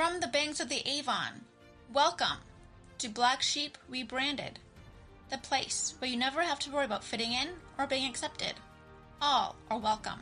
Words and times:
From 0.00 0.20
the 0.20 0.28
banks 0.28 0.60
of 0.60 0.70
the 0.70 0.80
Avon, 0.88 1.42
welcome 1.92 2.38
to 2.96 3.10
Black 3.10 3.42
Sheep 3.42 3.76
Rebranded, 3.86 4.58
the 5.28 5.36
place 5.36 5.92
where 5.98 6.10
you 6.10 6.16
never 6.16 6.40
have 6.40 6.58
to 6.60 6.70
worry 6.70 6.86
about 6.86 7.04
fitting 7.04 7.34
in 7.34 7.48
or 7.76 7.86
being 7.86 8.08
accepted. 8.08 8.54
All 9.20 9.56
are 9.70 9.78
welcome. 9.78 10.20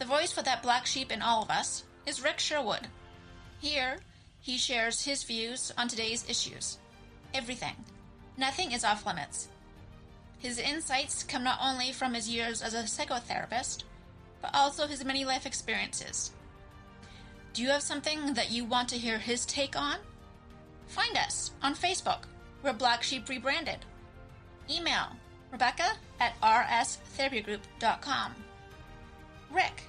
The 0.00 0.06
voice 0.06 0.32
for 0.32 0.42
that 0.42 0.64
black 0.64 0.86
sheep 0.86 1.12
in 1.12 1.22
all 1.22 1.44
of 1.44 1.50
us 1.50 1.84
is 2.04 2.20
Rick 2.20 2.40
Sherwood. 2.40 2.88
Here, 3.60 4.00
he 4.40 4.58
shares 4.58 5.04
his 5.04 5.22
views 5.22 5.72
on 5.78 5.86
today's 5.86 6.28
issues. 6.28 6.78
Everything. 7.32 7.76
Nothing 8.36 8.72
is 8.72 8.82
off 8.82 9.06
limits. 9.06 9.50
His 10.40 10.58
insights 10.58 11.22
come 11.22 11.44
not 11.44 11.60
only 11.62 11.92
from 11.92 12.12
his 12.12 12.28
years 12.28 12.60
as 12.60 12.74
a 12.74 12.82
psychotherapist, 12.82 13.84
but 14.42 14.50
also 14.52 14.88
his 14.88 15.04
many 15.04 15.24
life 15.24 15.46
experiences. 15.46 16.32
Do 17.52 17.62
you 17.62 17.70
have 17.70 17.82
something 17.82 18.34
that 18.34 18.50
you 18.50 18.64
want 18.64 18.88
to 18.90 18.98
hear 18.98 19.18
his 19.18 19.44
take 19.46 19.76
on? 19.76 19.96
Find 20.86 21.16
us 21.16 21.52
on 21.62 21.74
Facebook. 21.74 22.20
We're 22.62 22.72
Black 22.72 23.02
Sheep 23.02 23.28
Rebranded. 23.28 23.84
Email 24.70 25.08
Rebecca 25.50 25.92
at 26.20 26.40
rstherapygroup.com. 26.40 28.34
Rick 29.50 29.82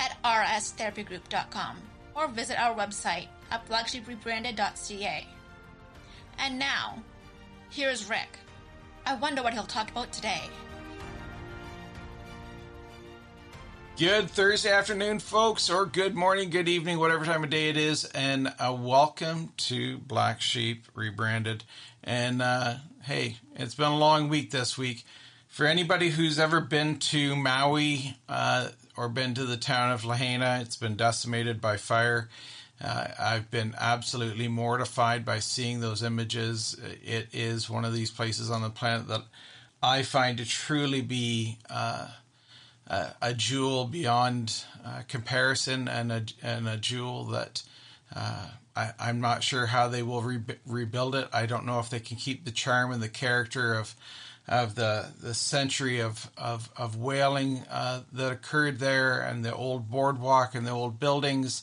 at 0.00 0.16
rstherapygroup.com 0.24 1.76
or 2.14 2.28
visit 2.28 2.60
our 2.60 2.74
website 2.74 3.28
at 3.50 3.66
blacksheeprebranded.ca. 3.68 5.26
And 6.38 6.58
now, 6.58 7.02
here's 7.70 8.08
Rick. 8.08 8.38
I 9.06 9.14
wonder 9.14 9.42
what 9.42 9.52
he'll 9.52 9.64
talk 9.64 9.90
about 9.90 10.12
today. 10.12 10.42
Good 13.96 14.28
Thursday 14.28 14.72
afternoon, 14.72 15.20
folks, 15.20 15.70
or 15.70 15.86
good 15.86 16.16
morning, 16.16 16.50
good 16.50 16.68
evening, 16.68 16.98
whatever 16.98 17.24
time 17.24 17.44
of 17.44 17.50
day 17.50 17.68
it 17.68 17.76
is, 17.76 18.04
and 18.06 18.52
uh, 18.58 18.76
welcome 18.76 19.52
to 19.58 19.98
Black 19.98 20.40
Sheep 20.40 20.86
Rebranded. 20.94 21.62
And 22.02 22.42
uh, 22.42 22.74
hey, 23.04 23.36
it's 23.54 23.76
been 23.76 23.92
a 23.92 23.96
long 23.96 24.28
week 24.28 24.50
this 24.50 24.76
week. 24.76 25.04
For 25.46 25.64
anybody 25.64 26.08
who's 26.08 26.40
ever 26.40 26.60
been 26.60 26.98
to 26.98 27.36
Maui 27.36 28.16
uh, 28.28 28.70
or 28.96 29.08
been 29.08 29.32
to 29.34 29.44
the 29.44 29.56
town 29.56 29.92
of 29.92 30.04
Lahaina, 30.04 30.58
it's 30.60 30.76
been 30.76 30.96
decimated 30.96 31.60
by 31.60 31.76
fire. 31.76 32.28
Uh, 32.82 33.06
I've 33.16 33.48
been 33.52 33.76
absolutely 33.78 34.48
mortified 34.48 35.24
by 35.24 35.38
seeing 35.38 35.78
those 35.78 36.02
images. 36.02 36.76
It 37.04 37.28
is 37.32 37.70
one 37.70 37.84
of 37.84 37.94
these 37.94 38.10
places 38.10 38.50
on 38.50 38.62
the 38.62 38.70
planet 38.70 39.06
that 39.06 39.22
I 39.80 40.02
find 40.02 40.38
to 40.38 40.44
truly 40.44 41.00
be 41.00 41.58
uh, 42.88 43.10
a, 43.22 43.34
jewel 43.34 43.86
beyond 43.86 44.64
uh, 44.84 45.02
comparison 45.08 45.88
and 45.88 46.12
a, 46.12 46.24
and 46.42 46.68
a 46.68 46.76
jewel 46.76 47.24
that 47.24 47.62
uh, 48.14 48.48
I, 48.76 48.92
am 48.98 49.20
not 49.20 49.42
sure 49.42 49.66
how 49.66 49.88
they 49.88 50.02
will 50.02 50.22
re- 50.22 50.58
rebuild 50.66 51.14
it. 51.14 51.28
I 51.32 51.46
don't 51.46 51.64
know 51.64 51.78
if 51.78 51.90
they 51.90 52.00
can 52.00 52.16
keep 52.16 52.44
the 52.44 52.50
charm 52.50 52.92
and 52.92 53.02
the 53.02 53.08
character 53.08 53.74
of 53.74 53.94
of 54.46 54.74
the 54.74 55.06
the 55.22 55.32
century 55.32 56.00
of 56.00 56.30
of, 56.36 56.70
of 56.76 56.96
whaling 56.96 57.62
uh, 57.70 58.02
that 58.12 58.32
occurred 58.32 58.78
there, 58.78 59.20
and 59.20 59.44
the 59.44 59.54
old 59.54 59.90
boardwalk 59.90 60.54
and 60.54 60.66
the 60.66 60.70
old 60.70 61.00
buildings, 61.00 61.62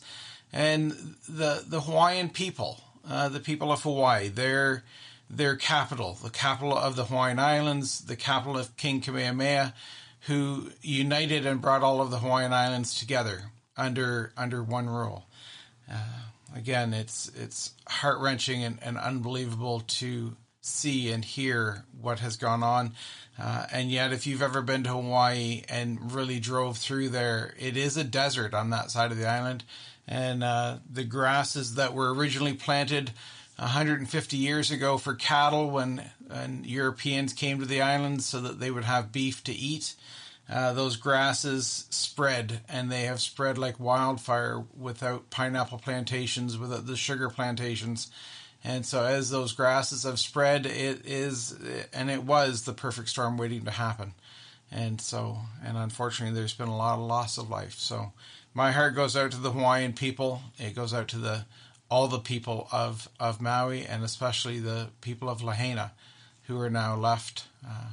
and 0.52 0.92
the 1.30 1.64
the 1.68 1.82
Hawaiian 1.82 2.30
people, 2.30 2.82
uh, 3.08 3.30
the 3.30 3.40
people 3.40 3.72
of 3.72 3.84
Hawaii, 3.84 4.30
their 4.30 4.84
their 5.30 5.56
capital, 5.56 6.18
the 6.22 6.30
capital 6.30 6.76
of 6.76 6.96
the 6.96 7.06
Hawaiian 7.06 7.40
Islands, 7.40 8.02
the 8.02 8.16
capital 8.16 8.58
of 8.58 8.76
King 8.78 9.00
Kamehameha, 9.00 9.74
who 10.22 10.70
united 10.82 11.46
and 11.46 11.62
brought 11.62 11.84
all 11.84 12.02
of 12.02 12.12
the 12.12 12.20
Hawaiian 12.20 12.54
Islands 12.54 12.98
together 13.00 13.52
under 13.78 14.32
under 14.38 14.64
one 14.64 14.90
rule. 14.90 15.26
Uh, 15.92 16.22
again, 16.56 16.94
it's 16.94 17.32
it's 17.36 17.72
heart 17.88 18.20
wrenching 18.20 18.64
and, 18.64 18.80
and 18.82 18.98
unbelievable 18.98 19.82
to 19.82 20.36
see 20.62 21.12
and 21.12 21.26
hear 21.26 21.86
what 22.00 22.20
has 22.20 22.38
gone 22.38 22.62
on. 22.62 22.94
Uh, 23.40 23.66
and 23.72 23.90
yet, 23.90 24.14
if 24.14 24.28
you've 24.28 24.44
ever 24.44 24.62
been 24.62 24.84
to 24.84 24.92
Hawaii 24.92 25.64
and 25.68 26.12
really 26.14 26.40
drove 26.40 26.78
through 26.78 27.10
there, 27.10 27.56
it 27.58 27.76
is 27.76 27.98
a 27.98 28.04
desert 28.04 28.54
on 28.54 28.70
that 28.70 28.92
side 28.92 29.12
of 29.12 29.18
the 29.18 29.28
island. 29.28 29.64
And 30.08 30.44
uh, 30.44 30.78
the 30.90 31.04
grasses 31.04 31.76
that 31.76 31.94
were 31.94 32.14
originally 32.14 32.54
planted 32.54 33.12
150 33.62 34.38
years 34.38 34.72
ago 34.72 34.98
for 34.98 35.14
cattle 35.14 35.70
when, 35.70 36.10
when 36.28 36.64
Europeans 36.66 37.32
came 37.32 37.60
to 37.60 37.66
the 37.66 37.82
island 37.82 38.24
so 38.24 38.42
that 38.42 38.60
they 38.60 38.72
would 38.72 38.84
have 38.84 39.12
beef 39.12 39.44
to 39.44 39.54
eat. 39.54 39.94
Uh, 40.50 40.74
those 40.74 40.96
grasses 40.96 41.86
spread 41.92 42.62
and 42.68 42.92
they 42.92 43.04
have 43.04 43.22
spread 43.22 43.60
like 43.60 43.80
wildfire 43.80 44.64
without 44.76 45.30
pineapple 45.30 45.78
plantations, 45.78 46.58
without 46.58 46.88
the 46.88 46.98
sugar 46.98 47.30
plantations. 47.30 48.10
And 48.64 48.84
so, 48.84 49.06
as 49.06 49.30
those 49.30 49.54
grasses 49.54 50.04
have 50.04 50.20
spread, 50.20 50.66
it 50.66 51.06
is, 51.06 51.56
and 51.94 52.10
it 52.10 52.24
was 52.24 52.64
the 52.64 52.74
perfect 52.74 53.10
storm 53.10 53.38
waiting 53.38 53.66
to 53.66 53.72
happen. 53.72 54.14
And 54.72 55.00
so, 55.00 55.38
and 55.64 55.78
unfortunately, 55.78 56.36
there's 56.36 56.54
been 56.54 56.68
a 56.68 56.78
lot 56.78 57.00
of 57.00 57.06
loss 57.06 57.38
of 57.38 57.50
life. 57.50 57.76
So, 57.80 58.12
my 58.54 58.72
heart 58.72 58.96
goes 58.96 59.16
out 59.16 59.32
to 59.32 59.38
the 59.38 59.52
Hawaiian 59.52 59.94
people. 59.94 60.42
It 60.58 60.76
goes 60.76 60.94
out 60.94 61.08
to 61.10 61.18
the 61.18 61.46
all 61.92 62.08
the 62.08 62.20
people 62.20 62.70
of 62.72 63.10
of 63.20 63.42
Maui, 63.42 63.86
and 63.86 64.04
especially 64.04 64.60
the 64.60 64.88
people 65.02 65.30
of 65.30 65.44
Lahaina, 65.44 65.92
who 66.44 66.60
are 66.60 66.70
now 66.70 66.96
left 66.96 67.46
uh, 67.68 67.92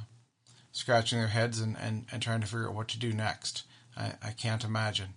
scratching 0.71 1.19
their 1.19 1.27
heads 1.27 1.59
and, 1.59 1.77
and, 1.77 2.05
and 2.11 2.21
trying 2.21 2.39
to 2.39 2.47
figure 2.47 2.69
out 2.69 2.73
what 2.73 2.87
to 2.87 2.97
do 2.97 3.11
next. 3.11 3.63
I, 3.97 4.13
I 4.23 4.31
can't 4.31 4.63
imagine. 4.63 5.09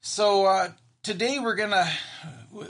So, 0.00 0.46
uh, 0.46 0.68
today 1.02 1.40
we're 1.40 1.56
gonna, 1.56 1.90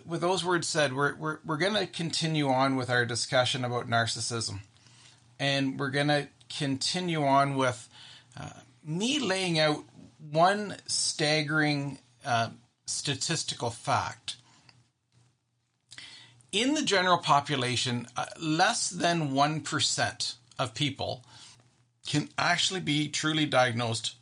with 0.07 0.23
those 0.23 0.45
words 0.45 0.67
said, 0.67 0.95
we're 0.95 1.15
we're 1.17 1.39
we're 1.45 1.59
gonna 1.59 1.87
continue 1.87 2.49
on 2.49 2.77
with 2.77 2.89
our 2.89 3.05
discussion 3.05 3.65
about 3.65 3.89
narcissism, 3.89 4.61
and 5.39 5.79
we're 5.79 5.91
gonna 5.91 6.29
continue 6.59 7.23
on 7.23 7.57
with 7.57 7.87
uh, 8.41 8.61
me 8.83 9.19
laying 9.19 9.59
out 9.59 9.85
one 10.31 10.77
staggering 10.87 11.99
uh, 12.25 12.49
statistical 12.87 13.71
fact. 13.71 14.38
In 16.53 16.75
the 16.75 16.83
general 16.83 17.19
population, 17.19 18.07
uh, 18.17 18.27
less 18.41 18.89
than 18.89 19.33
1% 19.33 20.35
of 20.59 20.75
people 20.75 21.25
can 22.07 22.29
actually 22.39 22.81
be 22.81 23.09
truly 23.09 23.45
diagnosed 23.45 24.17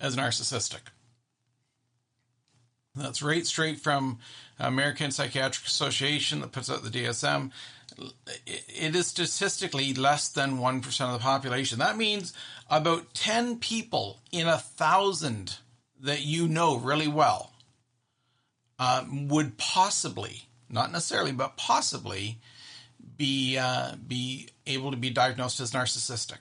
as 0.00 0.16
narcissistic. 0.16 0.80
That's 2.94 3.22
right 3.22 3.46
straight 3.46 3.78
from 3.78 4.18
American 4.58 5.10
Psychiatric 5.10 5.66
Association 5.66 6.40
that 6.40 6.52
puts 6.52 6.70
out 6.70 6.82
the 6.82 6.90
DSM. 6.90 7.52
It 8.46 8.94
is 8.94 9.08
statistically 9.08 9.94
less 9.94 10.28
than 10.28 10.58
1% 10.58 11.00
of 11.00 11.12
the 11.12 11.18
population. 11.18 11.78
That 11.78 11.96
means 11.96 12.32
about 12.70 13.14
10 13.14 13.58
people 13.58 14.20
in 14.30 14.46
a 14.46 14.58
thousand 14.58 15.58
that 16.00 16.22
you 16.24 16.46
know 16.48 16.76
really 16.76 17.08
well 17.08 17.52
uh, 18.78 19.04
would 19.10 19.58
possibly, 19.58 20.47
not 20.70 20.92
necessarily, 20.92 21.32
but 21.32 21.56
possibly 21.56 22.38
be 23.16 23.58
uh, 23.58 23.94
be 24.06 24.48
able 24.66 24.90
to 24.90 24.96
be 24.96 25.10
diagnosed 25.10 25.60
as 25.60 25.72
narcissistic. 25.72 26.38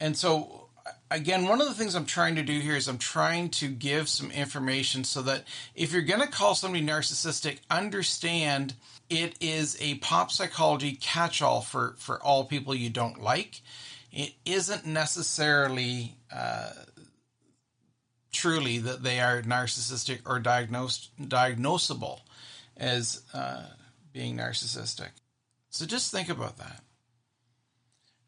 And 0.00 0.16
so 0.16 0.62
again, 1.10 1.46
one 1.46 1.60
of 1.60 1.68
the 1.68 1.74
things 1.74 1.94
I'm 1.94 2.06
trying 2.06 2.36
to 2.36 2.42
do 2.42 2.58
here 2.58 2.76
is 2.76 2.88
I'm 2.88 2.98
trying 2.98 3.50
to 3.50 3.68
give 3.68 4.08
some 4.08 4.30
information 4.30 5.04
so 5.04 5.22
that 5.22 5.44
if 5.74 5.92
you're 5.92 6.02
going 6.02 6.20
to 6.20 6.28
call 6.28 6.54
somebody 6.54 6.84
narcissistic, 6.84 7.58
understand 7.70 8.74
it 9.08 9.34
is 9.40 9.76
a 9.80 9.96
pop 9.96 10.30
psychology 10.30 10.92
catch 10.92 11.42
all 11.42 11.60
for, 11.60 11.94
for 11.98 12.22
all 12.22 12.44
people 12.44 12.74
you 12.74 12.90
don't 12.90 13.22
like. 13.22 13.60
It 14.10 14.32
isn't 14.44 14.86
necessarily 14.86 16.16
uh, 16.34 16.72
truly 18.32 18.78
that 18.78 19.02
they 19.02 19.20
are 19.20 19.42
narcissistic 19.42 20.20
or 20.26 20.38
diagnosed 20.38 21.10
diagnosable 21.20 22.20
as 22.76 23.22
uh, 23.34 23.64
being 24.12 24.36
narcissistic. 24.36 25.10
So 25.70 25.86
just 25.86 26.10
think 26.10 26.28
about 26.28 26.58
that 26.58 26.82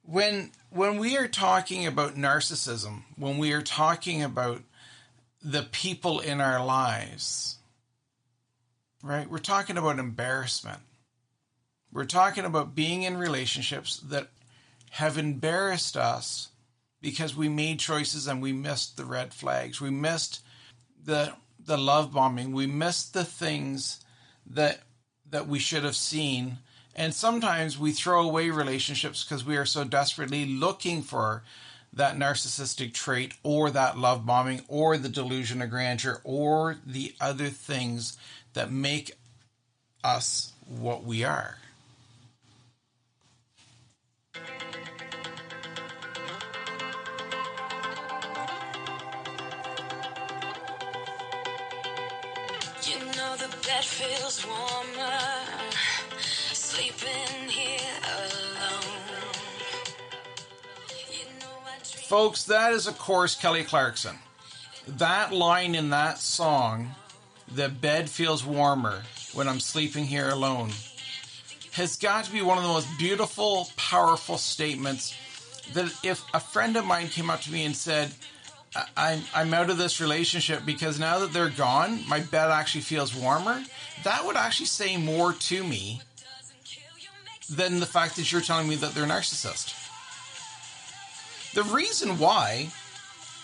when 0.05 0.51
when 0.71 0.99
we 0.99 1.17
are 1.17 1.29
talking 1.29 1.87
about 1.87 2.15
narcissism, 2.15 3.03
when 3.17 3.39
we 3.39 3.53
are 3.53 3.63
talking 3.63 4.23
about 4.23 4.63
the 5.43 5.63
people 5.63 6.21
in 6.21 6.41
our 6.41 6.65
lives, 6.65 7.59
right? 9.03 9.29
We're 9.29 9.39
talking 9.39 9.77
about 9.77 9.99
embarrassment. 9.99 10.81
We're 11.93 12.05
talking 12.05 12.45
about 12.45 12.75
being 12.75 13.03
in 13.03 13.17
relationships 13.17 13.99
that 13.99 14.29
have 14.91 15.17
embarrassed 15.17 15.97
us 15.97 16.49
because 17.01 17.37
we 17.37 17.49
made 17.49 17.79
choices 17.79 18.27
and 18.27 18.43
we 18.43 18.53
missed 18.53 18.97
the 18.97 19.05
red 19.05 19.33
flags. 19.33 19.81
We 19.81 19.91
missed 19.91 20.43
the 21.03 21.33
the 21.59 21.79
love 21.79 22.13
bombing. 22.13 22.53
We 22.53 22.67
missed 22.67 23.15
the 23.15 23.25
things 23.25 24.04
that 24.47 24.81
that 25.31 25.49
we 25.49 25.59
should 25.59 25.85
have 25.85 25.97
seen 25.97 26.59
and 26.97 27.13
sometimes 27.13 27.79
we 27.79 27.93
throw 27.93 28.23
away 28.23 28.51
relationships 28.51 29.25
because 29.25 29.45
we 29.45 29.57
are 29.57 29.67
so 29.67 29.85
desperately 29.85 30.47
looking 30.47 31.03
for 31.03 31.43
that 31.93 32.17
narcissistic 32.17 32.93
trait 32.93 33.35
or 33.43 33.71
that 33.71 33.99
love 33.99 34.27
bombing 34.27 34.63
or 34.69 34.97
the 34.97 35.09
delusion 35.09 35.63
of 35.63 35.71
grandeur 35.71 36.21
or 36.25 36.77
the 36.87 37.15
other 37.21 37.49
things 37.49 38.17
that 38.53 38.71
make 38.71 39.13
us 40.03 40.53
what 40.67 41.05
we 41.05 41.25
are. 41.25 41.59
Bed 53.67 53.85
feels 53.85 54.47
warmer 54.47 55.21
sleeping 56.21 57.49
here 57.49 57.79
alone. 58.03 58.83
You 61.11 61.25
know 61.41 61.73
Folks, 61.83 62.45
that 62.45 62.73
is, 62.73 62.87
of 62.87 62.99
course, 62.99 63.35
Kelly 63.35 63.65
Clarkson. 63.65 64.17
That 64.87 65.33
line 65.33 65.75
in 65.75 65.91
that 65.91 66.19
song, 66.19 66.91
the 67.51 67.71
bed 67.71 68.11
feels 68.11 68.45
warmer 68.45 69.03
when 69.33 69.49
I'm 69.49 69.61
sleeping 69.61 70.05
here 70.05 70.29
alone, 70.29 70.71
has 71.73 71.97
got 71.97 72.25
to 72.27 72.33
be 72.33 72.43
one 72.43 72.59
of 72.59 72.65
the 72.65 72.69
most 72.69 72.89
beautiful, 72.99 73.69
powerful 73.77 74.37
statements 74.37 75.17
that 75.73 75.93
if 76.05 76.23
a 76.35 76.41
friend 76.41 76.77
of 76.77 76.85
mine 76.85 77.09
came 77.09 77.31
up 77.31 77.41
to 77.43 77.53
me 77.53 77.65
and 77.65 77.75
said, 77.75 78.13
I- 78.77 78.87
I'm, 78.97 79.23
I'm 79.35 79.55
out 79.55 79.71
of 79.71 79.79
this 79.79 80.01
relationship 80.01 80.65
because 80.67 80.99
now 80.99 81.21
that 81.21 81.33
they're 81.33 81.51
gone, 81.51 82.07
my 82.09 82.21
bed 82.21 82.51
actually 82.51 82.81
feels 82.83 83.15
warmer, 83.15 83.63
that 84.03 84.25
would 84.25 84.37
actually 84.37 84.67
say 84.67 84.97
more 84.97 85.33
to 85.33 85.63
me 85.65 86.01
than 87.49 87.79
the 87.81 87.87
fact 87.87 88.17
that 88.17 88.33
you're 88.33 88.41
telling 88.41 88.69
me 88.69 88.75
that 88.77 88.95
they're 88.95 89.05
a 89.05 89.09
narcissist. 89.09 89.75
The 91.55 91.63
reason 91.63 92.19
why 92.19 92.71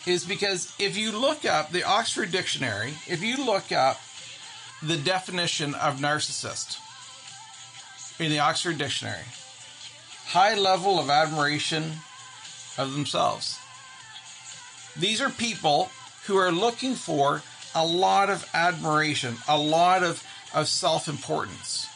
is 0.04 0.24
because 0.24 0.74
if 0.80 0.96
you 0.96 1.12
look 1.12 1.44
up 1.44 1.70
the 1.70 1.84
Oxford 1.84 2.32
Dictionary, 2.32 2.94
if 3.06 3.22
you 3.22 3.44
look 3.44 3.70
up 3.70 4.00
the 4.82 4.96
definition 4.96 5.74
of 5.74 5.98
narcissist 5.98 6.78
in 8.18 8.30
the 8.30 8.40
Oxford 8.40 8.78
Dictionary, 8.78 9.24
high 10.26 10.54
level 10.54 10.98
of 10.98 11.08
admiration 11.10 11.92
of 12.78 12.92
themselves. 12.94 13.59
These 14.96 15.20
are 15.20 15.30
people 15.30 15.90
who 16.26 16.36
are 16.36 16.52
looking 16.52 16.94
for 16.94 17.42
a 17.74 17.84
lot 17.86 18.30
of 18.30 18.48
admiration, 18.52 19.36
a 19.48 19.58
lot 19.58 20.02
of, 20.02 20.24
of 20.54 20.68
self 20.68 21.08
importance. 21.08 21.86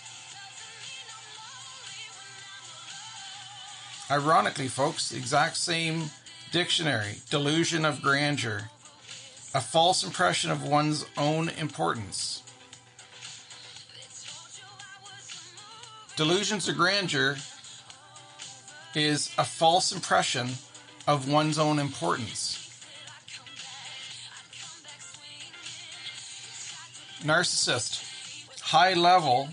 Ironically, 4.10 4.68
folks, 4.68 5.08
the 5.08 5.16
exact 5.16 5.56
same 5.56 6.10
dictionary 6.52 7.16
delusion 7.30 7.84
of 7.84 8.02
grandeur, 8.02 8.70
a 9.54 9.60
false 9.60 10.04
impression 10.04 10.50
of 10.50 10.62
one's 10.62 11.06
own 11.16 11.48
importance. 11.48 12.42
Delusions 16.16 16.68
of 16.68 16.76
grandeur 16.76 17.36
is 18.94 19.32
a 19.36 19.44
false 19.44 19.90
impression 19.90 20.50
of 21.08 21.28
one's 21.28 21.58
own 21.58 21.80
importance. 21.80 22.63
Narcissist, 27.24 28.04
high 28.60 28.92
level 28.92 29.48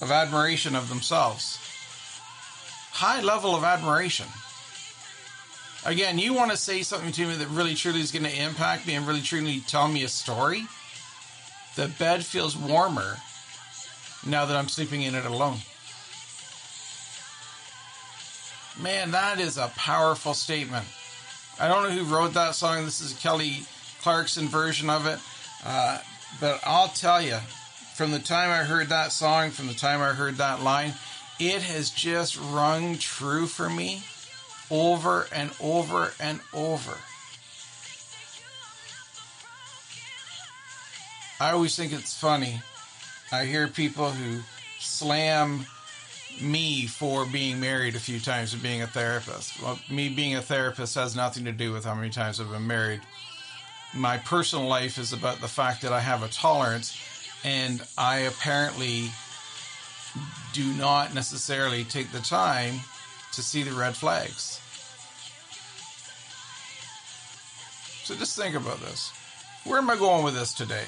of 0.00 0.10
admiration 0.10 0.76
of 0.76 0.88
themselves. 0.88 1.58
High 2.92 3.20
level 3.22 3.56
of 3.56 3.64
admiration. 3.64 4.26
Again, 5.84 6.18
you 6.18 6.32
want 6.32 6.52
to 6.52 6.56
say 6.56 6.82
something 6.82 7.10
to 7.12 7.26
me 7.26 7.36
that 7.36 7.48
really 7.48 7.74
truly 7.74 8.00
is 8.00 8.12
going 8.12 8.24
to 8.24 8.42
impact 8.42 8.86
me 8.86 8.94
and 8.94 9.06
really 9.06 9.20
truly 9.20 9.60
tell 9.66 9.88
me 9.88 10.04
a 10.04 10.08
story? 10.08 10.64
The 11.74 11.88
bed 11.98 12.24
feels 12.24 12.56
warmer 12.56 13.16
now 14.24 14.46
that 14.46 14.56
I'm 14.56 14.68
sleeping 14.68 15.02
in 15.02 15.16
it 15.16 15.24
alone. 15.24 15.58
Man, 18.80 19.10
that 19.10 19.40
is 19.40 19.58
a 19.58 19.72
powerful 19.76 20.34
statement. 20.34 20.86
I 21.58 21.68
don't 21.68 21.82
know 21.82 21.90
who 21.90 22.14
wrote 22.14 22.34
that 22.34 22.54
song. 22.54 22.84
This 22.84 23.00
is 23.00 23.12
Kelly 23.14 23.62
Clarkson 24.02 24.48
version 24.48 24.88
of 24.88 25.06
it. 25.06 25.18
Uh, 25.64 25.98
but 26.40 26.60
I'll 26.64 26.88
tell 26.88 27.22
you, 27.22 27.38
from 27.94 28.10
the 28.10 28.18
time 28.18 28.50
I 28.50 28.64
heard 28.64 28.88
that 28.88 29.12
song, 29.12 29.50
from 29.50 29.66
the 29.66 29.74
time 29.74 30.00
I 30.00 30.08
heard 30.08 30.36
that 30.36 30.62
line, 30.62 30.94
it 31.38 31.62
has 31.62 31.90
just 31.90 32.38
rung 32.38 32.98
true 32.98 33.46
for 33.46 33.68
me 33.68 34.02
over 34.70 35.26
and 35.32 35.50
over 35.60 36.12
and 36.18 36.40
over. 36.54 36.96
I 41.40 41.50
always 41.50 41.74
think 41.74 41.92
it's 41.92 42.18
funny. 42.18 42.60
I 43.32 43.44
hear 43.44 43.66
people 43.66 44.10
who 44.10 44.40
slam 44.78 45.66
me 46.40 46.86
for 46.86 47.26
being 47.26 47.60
married 47.60 47.94
a 47.94 48.00
few 48.00 48.20
times 48.20 48.52
and 48.54 48.62
being 48.62 48.82
a 48.82 48.86
therapist. 48.86 49.60
Well, 49.60 49.78
me 49.90 50.08
being 50.08 50.36
a 50.36 50.42
therapist 50.42 50.94
has 50.94 51.16
nothing 51.16 51.44
to 51.44 51.52
do 51.52 51.72
with 51.72 51.84
how 51.84 51.94
many 51.94 52.10
times 52.10 52.40
I've 52.40 52.50
been 52.50 52.66
married. 52.66 53.00
My 53.94 54.18
personal 54.18 54.66
life 54.66 54.98
is 54.98 55.12
about 55.12 55.40
the 55.40 55.48
fact 55.48 55.82
that 55.82 55.92
I 55.92 56.00
have 56.00 56.22
a 56.22 56.28
tolerance 56.28 56.98
and 57.44 57.82
I 57.98 58.20
apparently 58.20 59.10
do 60.52 60.64
not 60.74 61.14
necessarily 61.14 61.84
take 61.84 62.12
the 62.12 62.20
time 62.20 62.74
to 63.32 63.42
see 63.42 63.62
the 63.62 63.72
red 63.72 63.94
flags. 63.94 64.60
So 68.04 68.14
just 68.14 68.36
think 68.36 68.54
about 68.54 68.80
this. 68.80 69.12
Where 69.64 69.78
am 69.78 69.90
I 69.90 69.96
going 69.96 70.24
with 70.24 70.34
this 70.34 70.54
today? 70.54 70.84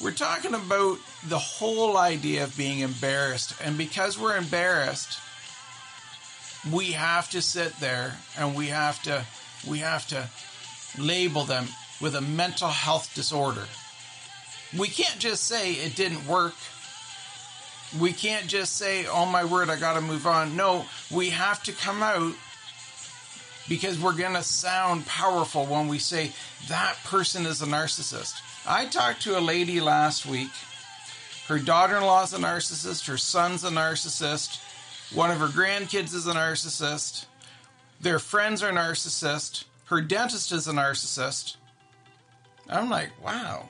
We're 0.00 0.12
talking 0.12 0.54
about 0.54 0.98
the 1.28 1.38
whole 1.38 1.96
idea 1.96 2.44
of 2.44 2.56
being 2.56 2.80
embarrassed. 2.80 3.54
And 3.62 3.78
because 3.78 4.18
we're 4.18 4.36
embarrassed, 4.36 5.20
we 6.72 6.92
have 6.92 7.30
to 7.30 7.42
sit 7.42 7.78
there 7.80 8.16
and 8.38 8.54
we 8.54 8.68
have 8.68 9.02
to 9.02 9.24
we 9.68 9.78
have 9.78 10.08
to 10.08 10.28
label 10.98 11.44
them 11.44 11.66
with 12.02 12.16
a 12.16 12.20
mental 12.20 12.68
health 12.68 13.14
disorder. 13.14 13.64
We 14.76 14.88
can't 14.88 15.18
just 15.18 15.44
say 15.44 15.72
it 15.72 15.96
didn't 15.96 16.26
work. 16.26 16.54
We 17.98 18.12
can't 18.12 18.46
just 18.48 18.76
say, 18.76 19.06
"Oh 19.06 19.26
my 19.26 19.44
word, 19.44 19.70
I 19.70 19.76
got 19.76 19.94
to 19.94 20.00
move 20.00 20.26
on." 20.26 20.56
No, 20.56 20.86
we 21.10 21.30
have 21.30 21.62
to 21.64 21.72
come 21.72 22.02
out 22.02 22.34
because 23.68 23.98
we're 23.98 24.12
going 24.12 24.34
to 24.34 24.42
sound 24.42 25.06
powerful 25.06 25.66
when 25.66 25.88
we 25.88 25.98
say 25.98 26.32
that 26.68 26.96
person 27.04 27.46
is 27.46 27.62
a 27.62 27.66
narcissist. 27.66 28.34
I 28.66 28.86
talked 28.86 29.22
to 29.22 29.38
a 29.38 29.40
lady 29.40 29.80
last 29.80 30.26
week. 30.26 30.50
Her 31.48 31.58
daughter 31.58 31.96
in 31.96 32.04
law 32.04 32.22
is 32.22 32.32
a 32.32 32.38
narcissist, 32.38 33.06
her 33.08 33.18
son's 33.18 33.64
a 33.64 33.68
narcissist, 33.68 34.60
one 35.12 35.30
of 35.30 35.38
her 35.38 35.48
grandkids 35.48 36.14
is 36.14 36.26
a 36.26 36.32
narcissist, 36.32 37.26
their 38.00 38.18
friends 38.18 38.62
are 38.62 38.72
narcissist, 38.72 39.64
her 39.86 40.00
dentist 40.00 40.52
is 40.52 40.66
a 40.66 40.72
narcissist. 40.72 41.56
I'm 42.68 42.88
like, 42.88 43.10
wow. 43.22 43.68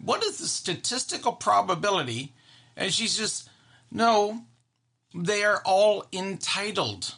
What 0.00 0.22
is 0.24 0.38
the 0.38 0.46
statistical 0.46 1.32
probability? 1.32 2.32
And 2.76 2.92
she's 2.92 3.16
just, 3.16 3.48
no, 3.90 4.42
they 5.14 5.44
are 5.44 5.62
all 5.64 6.04
entitled. 6.12 7.14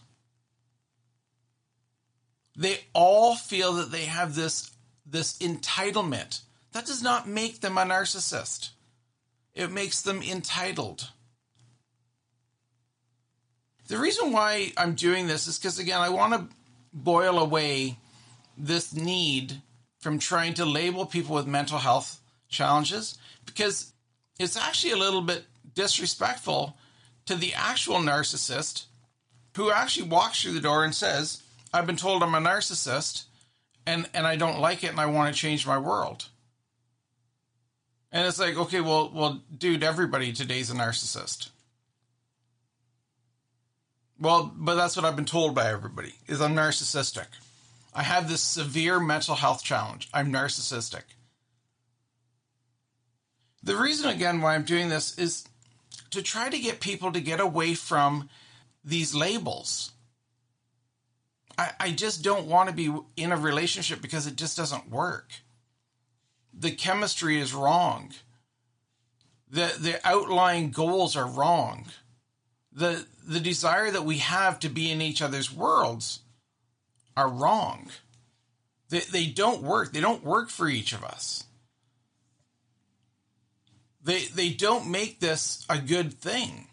They 2.57 2.81
all 2.93 3.35
feel 3.35 3.75
that 3.75 3.91
they 3.91 4.05
have 4.05 4.35
this, 4.35 4.71
this 5.05 5.37
entitlement. 5.39 6.41
That 6.73 6.87
does 6.87 7.03
not 7.03 7.29
make 7.29 7.61
them 7.61 7.79
a 7.79 7.83
narcissist. 7.83 8.71
It 9.55 9.73
makes 9.73 10.03
them 10.03 10.23
entitled. 10.23 11.11
The 13.89 13.99
reason 13.99 14.33
why 14.33 14.73
I'm 14.77 14.95
doing 14.95 15.27
this 15.27 15.47
is 15.47 15.59
because, 15.59 15.79
again, 15.79 16.01
I 16.01 16.09
want 16.09 16.33
to 16.33 16.57
boil 16.93 17.39
away 17.39 17.99
this 18.59 18.95
need 18.95 19.63
from 19.99 20.19
trying 20.19 20.55
to 20.55 20.65
label 20.65 21.07
people 21.07 21.35
with 21.35 21.47
mental 21.47 21.79
health 21.79 22.21
challenges 22.49 23.19
because 23.45 23.93
it's 24.39 24.57
actually 24.57 24.93
a 24.93 24.97
little 24.97 25.23
bit 25.23 25.45
disrespectful 25.75 26.77
to 27.27 27.35
the 27.35 27.55
actual 27.55 27.97
narcissist 27.97 28.85
who 29.57 29.71
actually 29.71 30.09
walks 30.09 30.43
through 30.43 30.53
the 30.53 30.61
door 30.61 30.85
and 30.85 30.95
says, 30.95 31.43
I've 31.73 31.87
been 31.87 31.97
told 31.97 32.23
I'm 32.23 32.35
a 32.35 32.39
narcissist 32.39 33.25
and, 33.87 34.09
and 34.15 34.27
I 34.27 34.37
don't 34.37 34.61
like 34.61 34.85
it 34.85 34.91
and 34.91 35.01
I 35.01 35.07
want 35.07 35.35
to 35.35 35.41
change 35.41 35.67
my 35.67 35.79
world. 35.79 36.27
And 38.13 38.27
it's 38.27 38.39
like, 38.39 38.57
okay, 38.57 38.81
well, 38.81 39.11
well, 39.13 39.43
dude, 39.57 39.83
everybody 39.83 40.33
today's 40.33 40.71
a 40.71 40.75
narcissist. 40.75 41.51
Well, 44.19 44.53
but 44.57 44.77
that's 44.77 44.97
what 44.97 45.05
I've 45.05 45.17
been 45.17 45.25
told 45.25 45.55
by 45.55 45.71
everybody 45.71 46.15
is 46.27 46.41
I'm 46.41 46.55
narcissistic. 46.55 47.27
I 47.97 48.03
have 48.03 48.29
this 48.29 48.43
severe 48.43 49.01
mental 49.01 49.35
health 49.35 49.65
challenge. 49.65 50.11
I'm 50.13 50.31
narcissistic. 50.31 51.05
The 53.63 53.75
reason 53.75 54.11
again 54.11 54.43
why 54.43 54.55
I'm 54.55 54.65
doing 54.65 54.91
this 54.91 55.19
is 55.19 55.49
to 56.11 56.23
try 56.23 56.51
to 56.51 56.59
get 56.59 56.81
people 56.81 57.11
to 57.11 57.23
get 57.23 57.41
away 57.41 57.73
from 57.73 58.29
these 58.85 59.15
labels. 59.15 59.93
I, 61.57 61.71
I 61.81 61.91
just 61.91 62.23
don't 62.23 62.47
want 62.47 62.69
to 62.69 62.75
be 62.75 62.95
in 63.17 63.33
a 63.33 63.37
relationship 63.37 64.03
because 64.03 64.27
it 64.27 64.37
just 64.37 64.59
doesn't 64.59 64.91
work. 64.91 65.31
The 66.53 66.73
chemistry 66.73 67.41
is 67.41 67.55
wrong. 67.55 68.13
The 69.49 69.75
the 69.81 70.01
outlying 70.07 70.71
goals 70.71 71.17
are 71.17 71.27
wrong. 71.27 71.87
The 72.73 73.07
the 73.27 73.41
desire 73.41 73.91
that 73.91 74.05
we 74.05 74.19
have 74.19 74.59
to 74.61 74.69
be 74.69 74.91
in 74.91 75.01
each 75.01 75.23
other's 75.23 75.51
worlds 75.51 76.21
are 77.17 77.29
wrong. 77.29 77.91
They, 78.89 79.01
they 79.01 79.27
don't 79.27 79.63
work. 79.63 79.93
They 79.93 80.01
don't 80.01 80.25
work 80.25 80.51
for 80.51 80.69
each 80.69 80.93
of 80.93 81.03
us. 81.03 81.45
They 84.03 84.27
they 84.27 84.51
don't 84.51 84.89
make 84.89 85.19
this 85.19 85.67
a 85.69 85.79
good 85.79 86.15
thing. 86.15 86.69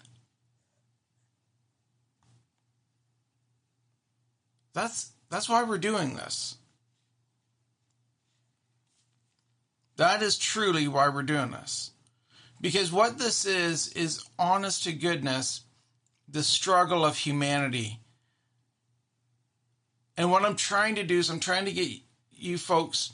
That's 4.74 5.12
that's 5.32 5.50
why 5.50 5.64
we're 5.64 5.80
doing 5.80 6.16
this. 6.16 6.58
That 9.98 10.22
is 10.22 10.38
truly 10.38 10.88
why 10.88 11.10
we're 11.10 11.24
doing 11.24 11.52
this. 11.52 11.92
Because 12.62 12.92
what 12.92 13.18
this 13.18 13.46
is 13.46 13.88
is 13.90 14.24
honest 14.38 14.84
to 14.84 14.94
goodness 14.94 15.62
the 16.28 16.44
struggle 16.44 17.04
of 17.06 17.18
humanity. 17.18 18.00
And 20.18 20.32
what 20.32 20.44
I'm 20.44 20.56
trying 20.56 20.96
to 20.96 21.04
do 21.04 21.18
is 21.18 21.30
I'm 21.30 21.40
trying 21.40 21.66
to 21.66 21.72
get 21.72 21.90
you 22.32 22.58
folks 22.58 23.14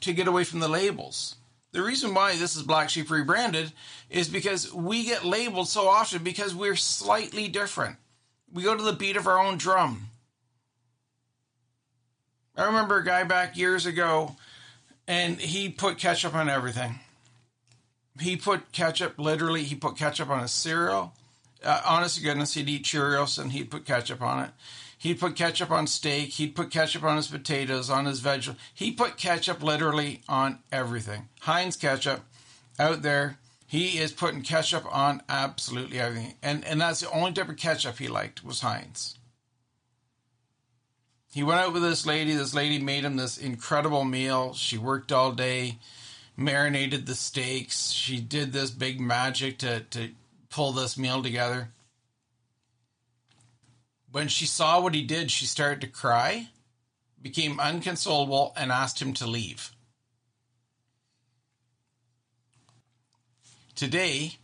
to 0.00 0.12
get 0.12 0.28
away 0.28 0.44
from 0.44 0.60
the 0.60 0.68
labels. 0.68 1.36
The 1.72 1.82
reason 1.82 2.12
why 2.14 2.36
this 2.36 2.54
is 2.54 2.62
Black 2.62 2.90
Sheep 2.90 3.10
rebranded 3.10 3.72
is 4.10 4.28
because 4.28 4.72
we 4.72 5.04
get 5.04 5.24
labeled 5.24 5.68
so 5.68 5.88
often 5.88 6.22
because 6.22 6.54
we're 6.54 6.76
slightly 6.76 7.48
different. 7.48 7.96
We 8.52 8.62
go 8.62 8.76
to 8.76 8.82
the 8.82 8.92
beat 8.92 9.16
of 9.16 9.26
our 9.26 9.38
own 9.38 9.56
drum. 9.56 10.08
I 12.54 12.66
remember 12.66 12.98
a 12.98 13.04
guy 13.04 13.24
back 13.24 13.56
years 13.56 13.86
ago, 13.86 14.36
and 15.08 15.40
he 15.40 15.70
put 15.70 15.96
ketchup 15.96 16.34
on 16.34 16.50
everything. 16.50 17.00
He 18.20 18.36
put 18.36 18.72
ketchup, 18.72 19.18
literally, 19.18 19.62
he 19.62 19.74
put 19.74 19.96
ketchup 19.96 20.28
on 20.28 20.42
his 20.42 20.52
cereal. 20.52 21.14
Uh, 21.64 21.80
honest 21.86 22.16
to 22.16 22.22
goodness, 22.22 22.52
he'd 22.52 22.68
eat 22.68 22.84
Cheerios 22.84 23.38
and 23.38 23.52
he'd 23.52 23.70
put 23.70 23.86
ketchup 23.86 24.20
on 24.20 24.44
it. 24.44 24.50
He'd 25.02 25.18
put 25.18 25.34
ketchup 25.34 25.72
on 25.72 25.88
steak. 25.88 26.28
He'd 26.28 26.54
put 26.54 26.70
ketchup 26.70 27.02
on 27.02 27.16
his 27.16 27.26
potatoes, 27.26 27.90
on 27.90 28.04
his 28.04 28.20
vegetables. 28.20 28.62
He 28.72 28.92
put 28.92 29.16
ketchup 29.16 29.60
literally 29.60 30.22
on 30.28 30.60
everything. 30.70 31.28
Heinz 31.40 31.74
ketchup 31.74 32.20
out 32.78 33.02
there. 33.02 33.38
He 33.66 33.98
is 33.98 34.12
putting 34.12 34.42
ketchup 34.42 34.86
on 34.94 35.20
absolutely 35.28 35.98
everything. 35.98 36.34
And, 36.40 36.64
and 36.64 36.80
that's 36.80 37.00
the 37.00 37.10
only 37.10 37.32
type 37.32 37.48
of 37.48 37.56
ketchup 37.56 37.98
he 37.98 38.06
liked 38.06 38.44
was 38.44 38.60
Heinz. 38.60 39.18
He 41.32 41.42
went 41.42 41.58
out 41.58 41.72
with 41.72 41.82
this 41.82 42.06
lady. 42.06 42.36
This 42.36 42.54
lady 42.54 42.78
made 42.78 43.02
him 43.02 43.16
this 43.16 43.38
incredible 43.38 44.04
meal. 44.04 44.54
She 44.54 44.78
worked 44.78 45.10
all 45.10 45.32
day, 45.32 45.78
marinated 46.36 47.06
the 47.06 47.16
steaks. 47.16 47.90
She 47.90 48.20
did 48.20 48.52
this 48.52 48.70
big 48.70 49.00
magic 49.00 49.58
to, 49.58 49.80
to 49.80 50.10
pull 50.48 50.70
this 50.70 50.96
meal 50.96 51.24
together. 51.24 51.70
When 54.12 54.28
she 54.28 54.44
saw 54.44 54.78
what 54.78 54.94
he 54.94 55.02
did, 55.02 55.30
she 55.30 55.46
started 55.46 55.80
to 55.80 55.86
cry, 55.86 56.48
became 57.20 57.58
unconsolable, 57.58 58.52
and 58.56 58.70
asked 58.70 59.00
him 59.00 59.14
to 59.14 59.26
leave. 59.26 59.72
Today, 63.74 64.36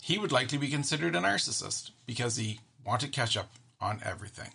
he 0.00 0.18
would 0.18 0.30
likely 0.30 0.56
be 0.56 0.68
considered 0.68 1.16
a 1.16 1.18
narcissist 1.18 1.90
because 2.06 2.36
he 2.36 2.60
wanted 2.86 3.12
ketchup 3.12 3.48
on 3.80 4.00
everything. 4.04 4.52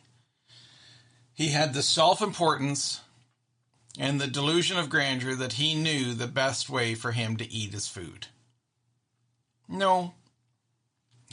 He 1.33 1.49
had 1.49 1.73
the 1.73 1.83
self 1.83 2.21
importance 2.21 3.01
and 3.99 4.19
the 4.19 4.27
delusion 4.27 4.77
of 4.77 4.89
grandeur 4.89 5.35
that 5.35 5.53
he 5.53 5.75
knew 5.75 6.13
the 6.13 6.27
best 6.27 6.69
way 6.69 6.95
for 6.95 7.11
him 7.11 7.35
to 7.37 7.51
eat 7.51 7.73
his 7.73 7.89
food. 7.89 8.27
No, 9.67 10.13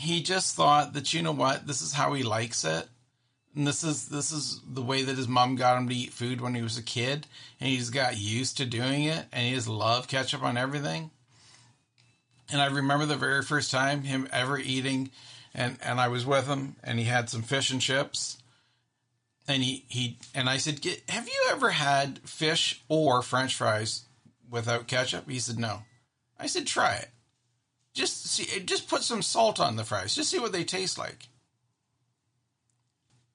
he 0.02 0.20
just 0.20 0.56
thought 0.56 0.94
that 0.94 1.14
you 1.14 1.22
know 1.22 1.32
what, 1.32 1.66
this 1.66 1.80
is 1.80 1.92
how 1.92 2.12
he 2.12 2.24
likes 2.24 2.64
it. 2.64 2.88
And 3.54 3.66
this 3.66 3.84
is 3.84 4.08
this 4.08 4.32
is 4.32 4.60
the 4.66 4.82
way 4.82 5.02
that 5.02 5.16
his 5.16 5.28
mom 5.28 5.56
got 5.56 5.76
him 5.76 5.88
to 5.88 5.94
eat 5.94 6.12
food 6.12 6.40
when 6.40 6.54
he 6.54 6.62
was 6.62 6.76
a 6.78 6.82
kid, 6.82 7.26
and 7.60 7.68
he's 7.68 7.90
got 7.90 8.18
used 8.18 8.56
to 8.56 8.66
doing 8.66 9.04
it, 9.04 9.26
and 9.30 9.46
he 9.46 9.54
just 9.54 9.68
loved 9.68 10.10
ketchup 10.10 10.42
on 10.42 10.56
everything. 10.56 11.10
And 12.50 12.60
I 12.60 12.66
remember 12.66 13.06
the 13.06 13.16
very 13.16 13.42
first 13.42 13.70
time 13.70 14.02
him 14.02 14.26
ever 14.32 14.58
eating, 14.58 15.10
and 15.54 15.78
and 15.82 16.00
I 16.00 16.08
was 16.08 16.26
with 16.26 16.46
him, 16.46 16.76
and 16.82 16.98
he 16.98 17.04
had 17.04 17.28
some 17.28 17.42
fish 17.42 17.70
and 17.70 17.80
chips, 17.80 18.38
and 19.46 19.62
he 19.62 19.84
he 19.86 20.18
and 20.34 20.48
I 20.48 20.56
said, 20.56 20.84
"Have 21.10 21.28
you 21.28 21.48
ever 21.50 21.70
had 21.70 22.20
fish 22.20 22.82
or 22.88 23.22
French 23.22 23.54
fries 23.54 24.06
without 24.50 24.88
ketchup?" 24.88 25.30
He 25.30 25.38
said, 25.38 25.58
"No." 25.58 25.82
I 26.40 26.46
said, 26.46 26.66
"Try 26.66 26.94
it. 26.94 27.10
Just 27.92 28.26
see, 28.26 28.60
just 28.60 28.88
put 28.88 29.02
some 29.02 29.22
salt 29.22 29.60
on 29.60 29.76
the 29.76 29.84
fries. 29.84 30.14
Just 30.14 30.30
see 30.30 30.38
what 30.38 30.52
they 30.52 30.64
taste 30.64 30.98
like." 30.98 31.28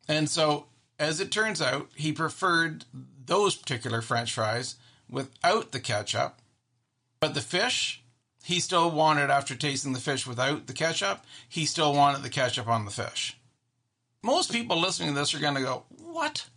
And 0.07 0.29
so, 0.29 0.67
as 0.99 1.19
it 1.19 1.31
turns 1.31 1.61
out, 1.61 1.89
he 1.95 2.11
preferred 2.11 2.85
those 3.25 3.55
particular 3.55 4.01
French 4.01 4.33
fries 4.33 4.75
without 5.09 5.71
the 5.71 5.79
ketchup, 5.79 6.41
but 7.19 7.33
the 7.33 7.41
fish 7.41 8.03
he 8.43 8.59
still 8.61 8.89
wanted 8.89 9.29
after 9.29 9.55
tasting 9.55 9.91
the 9.91 9.99
fish 9.99 10.25
without 10.25 10.67
the 10.67 10.73
ketchup. 10.73 11.25
He 11.49 11.65
still 11.65 11.93
wanted 11.93 12.23
the 12.23 12.29
ketchup 12.29 12.67
on 12.67 12.85
the 12.85 12.91
fish 12.91 13.37
most 14.27 14.51
people 14.51 14.79
listening 14.79 15.13
to 15.13 15.15
this 15.15 15.33
are 15.33 15.39
going 15.39 15.55
to 15.55 15.61
go, 15.61 15.83
What? 15.89 16.47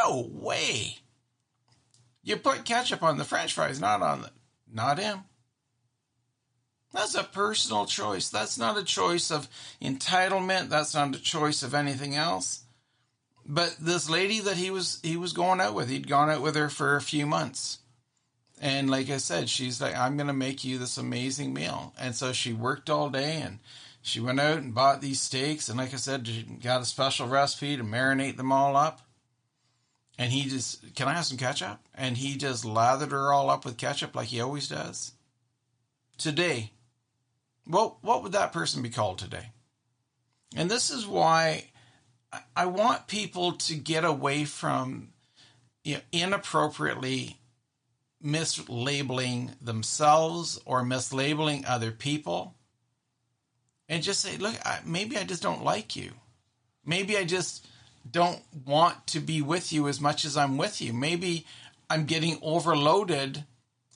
No 0.00 0.28
way. 0.32 0.98
You 2.22 2.36
put 2.36 2.64
ketchup 2.64 3.02
on 3.02 3.18
the 3.18 3.24
french 3.24 3.52
fries, 3.52 3.80
not 3.80 4.02
on 4.02 4.22
the. 4.22 4.30
Not 4.72 4.98
him. 4.98 5.20
That's 6.94 7.16
a 7.16 7.24
personal 7.24 7.86
choice. 7.86 8.28
That's 8.28 8.56
not 8.56 8.78
a 8.78 8.84
choice 8.84 9.30
of 9.30 9.48
entitlement. 9.82 10.68
That's 10.68 10.94
not 10.94 11.14
a 11.14 11.20
choice 11.20 11.62
of 11.62 11.74
anything 11.74 12.14
else. 12.14 12.62
But 13.44 13.76
this 13.80 14.08
lady 14.08 14.40
that 14.40 14.56
he 14.56 14.70
was 14.70 15.00
he 15.02 15.16
was 15.16 15.32
going 15.32 15.60
out 15.60 15.74
with, 15.74 15.90
he'd 15.90 16.08
gone 16.08 16.30
out 16.30 16.40
with 16.40 16.54
her 16.54 16.70
for 16.70 16.96
a 16.96 17.02
few 17.02 17.26
months. 17.26 17.78
And 18.62 18.88
like 18.88 19.10
I 19.10 19.18
said, 19.18 19.50
she's 19.50 19.80
like, 19.80 19.96
I'm 19.96 20.16
gonna 20.16 20.32
make 20.32 20.64
you 20.64 20.78
this 20.78 20.96
amazing 20.96 21.52
meal. 21.52 21.92
And 21.98 22.14
so 22.14 22.32
she 22.32 22.52
worked 22.52 22.88
all 22.88 23.10
day 23.10 23.42
and 23.42 23.58
she 24.00 24.20
went 24.20 24.38
out 24.38 24.58
and 24.58 24.74
bought 24.74 25.00
these 25.00 25.22
steaks, 25.22 25.70
and 25.70 25.78
like 25.78 25.94
I 25.94 25.96
said, 25.96 26.28
she 26.28 26.42
got 26.42 26.82
a 26.82 26.84
special 26.84 27.26
recipe 27.26 27.78
to 27.78 27.82
marinate 27.82 28.36
them 28.36 28.52
all 28.52 28.76
up. 28.76 29.00
And 30.18 30.30
he 30.30 30.46
just, 30.48 30.94
can 30.94 31.08
I 31.08 31.14
have 31.14 31.24
some 31.24 31.38
ketchup? 31.38 31.80
And 31.94 32.18
he 32.18 32.36
just 32.36 32.66
lathered 32.66 33.12
her 33.12 33.32
all 33.32 33.48
up 33.48 33.64
with 33.64 33.78
ketchup 33.78 34.14
like 34.14 34.28
he 34.28 34.42
always 34.42 34.68
does. 34.68 35.12
Today, 36.18 36.72
well, 37.66 37.98
what 38.02 38.22
would 38.22 38.32
that 38.32 38.52
person 38.52 38.82
be 38.82 38.90
called 38.90 39.18
today? 39.18 39.50
And 40.56 40.70
this 40.70 40.90
is 40.90 41.06
why 41.06 41.70
I 42.56 42.66
want 42.66 43.06
people 43.06 43.52
to 43.52 43.74
get 43.74 44.04
away 44.04 44.44
from 44.44 45.08
you 45.82 45.94
know, 45.94 46.00
inappropriately 46.12 47.38
mislabeling 48.24 49.50
themselves 49.60 50.60
or 50.64 50.82
mislabeling 50.82 51.64
other 51.66 51.90
people 51.90 52.54
and 53.88 54.02
just 54.02 54.20
say, 54.20 54.36
look, 54.38 54.54
maybe 54.86 55.16
I 55.18 55.24
just 55.24 55.42
don't 55.42 55.62
like 55.62 55.94
you. 55.94 56.12
Maybe 56.86 57.18
I 57.18 57.24
just 57.24 57.66
don't 58.10 58.40
want 58.66 59.06
to 59.08 59.20
be 59.20 59.42
with 59.42 59.72
you 59.72 59.88
as 59.88 60.00
much 60.00 60.24
as 60.24 60.36
I'm 60.36 60.56
with 60.56 60.80
you. 60.80 60.92
Maybe 60.92 61.46
I'm 61.90 62.06
getting 62.06 62.38
overloaded 62.42 63.44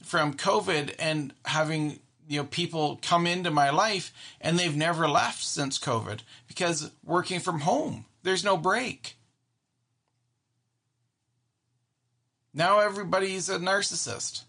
from 0.03 0.35
COVID 0.35 0.95
and 0.99 1.33
having 1.45 2.01
you 2.29 2.39
know 2.39 2.45
people 2.45 2.99
come 3.03 3.27
into 3.27 3.51
my 3.51 3.71
life 3.71 4.13
and 4.41 4.59
they've 4.59 4.77
never 4.77 5.09
left 5.09 5.43
since 5.43 5.79
COVID 5.79 6.21
because 6.47 6.91
working 7.03 7.41
from 7.41 7.61
home, 7.61 8.05
there's 8.23 8.45
no 8.45 8.57
break. 8.57 9.17
Now 12.53 12.81
everybody's 12.81 13.49
a 13.49 13.59
narcissist. 13.59 14.43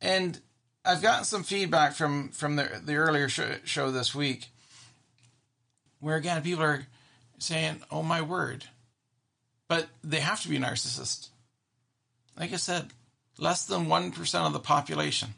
And 0.00 0.38
I've 0.84 1.02
gotten 1.02 1.24
some 1.24 1.42
feedback 1.42 1.94
from 1.94 2.30
from 2.30 2.56
the 2.56 2.80
the 2.84 2.96
earlier 2.96 3.28
show, 3.28 3.56
show 3.64 3.90
this 3.90 4.14
week 4.14 4.48
where 6.00 6.16
again 6.16 6.42
people 6.42 6.64
are 6.64 6.86
saying, 7.38 7.82
"Oh 7.90 8.02
my 8.02 8.20
word," 8.22 8.64
but 9.68 9.88
they 10.02 10.20
have 10.20 10.42
to 10.42 10.48
be 10.48 10.58
narcissists. 10.58 11.28
Like 12.36 12.52
I 12.52 12.56
said, 12.56 12.90
less 13.38 13.64
than 13.64 13.88
one 13.88 14.10
percent 14.12 14.44
of 14.44 14.52
the 14.52 14.60
population. 14.60 15.34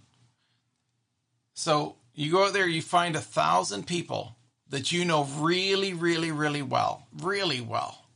So 1.55 1.97
you 2.15 2.31
go 2.31 2.47
out 2.47 2.53
there, 2.53 2.67
you 2.67 2.83
find 2.83 3.17
a 3.17 3.21
thousand 3.21 3.87
people 3.87 4.37
that 4.69 4.93
you 4.93 5.05
know 5.05 5.25
really, 5.25 5.95
really, 5.95 6.33
really 6.33 6.63
well, 6.63 7.07
really 7.13 7.61
well. 7.61 8.07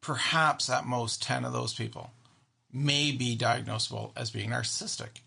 Perhaps 0.00 0.68
at 0.70 0.86
most 0.86 1.22
10 1.22 1.44
of 1.44 1.52
those 1.52 1.74
people 1.74 2.10
may 2.72 3.12
be 3.12 3.36
diagnosable 3.36 4.12
as 4.16 4.30
being 4.30 4.50
narcissistic. 4.50 5.20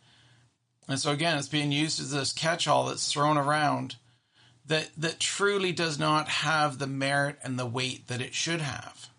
And 0.88 1.00
so, 1.00 1.11
again, 1.11 1.38
it's 1.38 1.47
being 1.47 1.71
used 1.71 2.00
as 2.00 2.11
this 2.11 2.33
catch 2.33 2.67
all 2.67 2.88
that's 2.88 3.11
thrown 3.11 3.38
around 3.38 3.95
that 4.65 4.89
that 4.97 5.19
truly 5.19 5.71
does 5.71 5.97
not 5.97 6.27
have 6.27 6.77
the 6.77 6.88
merit 6.88 7.38
and 7.43 7.57
the 7.57 7.65
weight 7.65 8.07
that 8.07 8.21
it 8.21 8.33
should 8.33 8.61
have. 8.61 9.11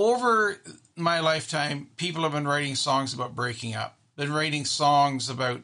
Over 0.00 0.56
my 0.96 1.20
lifetime, 1.20 1.88
people 1.98 2.22
have 2.22 2.32
been 2.32 2.48
writing 2.48 2.74
songs 2.74 3.12
about 3.12 3.36
breaking 3.36 3.74
up, 3.74 3.98
been 4.16 4.32
writing 4.32 4.64
songs 4.64 5.28
about 5.28 5.60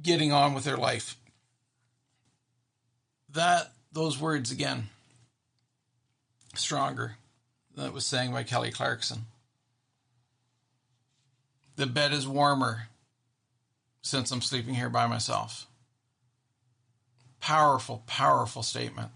getting 0.00 0.30
on 0.30 0.54
with 0.54 0.62
their 0.62 0.76
life. 0.76 1.16
That, 3.28 3.72
those 3.90 4.20
words 4.20 4.52
again, 4.52 4.88
stronger. 6.54 7.16
That 7.74 7.92
was 7.92 8.06
sang 8.06 8.30
by 8.30 8.44
Kelly 8.44 8.70
Clarkson. 8.70 9.22
The 11.74 11.86
bed 11.86 12.12
is 12.12 12.28
warmer 12.28 12.82
since 14.00 14.30
I'm 14.30 14.42
sleeping 14.42 14.74
here 14.74 14.90
by 14.90 15.08
myself. 15.08 15.66
Powerful, 17.40 18.04
powerful 18.06 18.62
statement. 18.62 19.10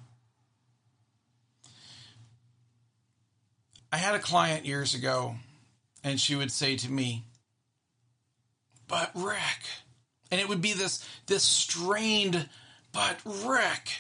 I 3.95 3.99
had 3.99 4.17
a 4.17 4.19
client 4.19 4.67
years 4.67 4.97
ago, 4.97 5.37
and 6.03 6.21
she 6.21 6.35
would 6.35 6.51
say 6.51 6.75
to 6.75 6.91
me, 6.91 7.27
But 8.89 9.13
Rick, 9.15 9.69
and 10.33 10.41
it 10.41 10.49
would 10.49 10.61
be 10.61 10.73
this 10.73 11.09
this 11.29 11.45
strained, 11.45 12.49
but 12.93 13.21
Rick. 13.25 13.93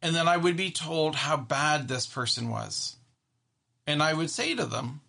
And 0.00 0.14
then 0.14 0.28
I 0.28 0.36
would 0.36 0.56
be 0.56 0.70
told 0.70 1.16
how 1.16 1.36
bad 1.36 1.88
this 1.88 2.06
person 2.06 2.50
was. 2.50 2.94
And 3.84 4.00
I 4.00 4.14
would 4.14 4.30
say 4.30 4.54
to 4.54 4.64
them, 4.64 5.00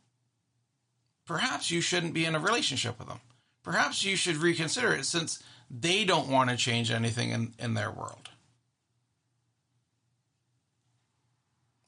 perhaps 1.28 1.70
you 1.70 1.80
shouldn't 1.80 2.16
be 2.16 2.26
in 2.26 2.34
a 2.34 2.40
relationship 2.40 2.98
with 2.98 3.08
them. 3.08 3.22
Perhaps 3.62 4.04
you 4.04 4.16
should 4.16 4.38
reconsider 4.38 4.94
it 4.94 5.06
since 5.06 5.44
they 5.70 6.06
don't 6.06 6.30
want 6.30 6.50
to 6.50 6.58
change 6.58 6.90
anything 6.90 7.30
in, 7.30 7.54
in 7.60 7.76
their 7.76 7.92
world. 7.92 8.30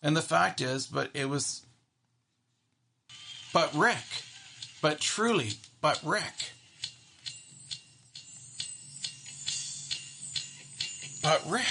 And 0.04 0.16
the 0.16 0.22
fact 0.22 0.62
is, 0.62 0.86
but 0.86 1.10
it 1.16 1.28
was, 1.28 1.66
but 3.54 3.74
Rick, 3.74 3.98
but 4.82 5.00
truly, 5.00 5.52
but 5.82 6.00
Rick. 6.04 6.24
But 11.24 11.44
Rick. 11.50 11.66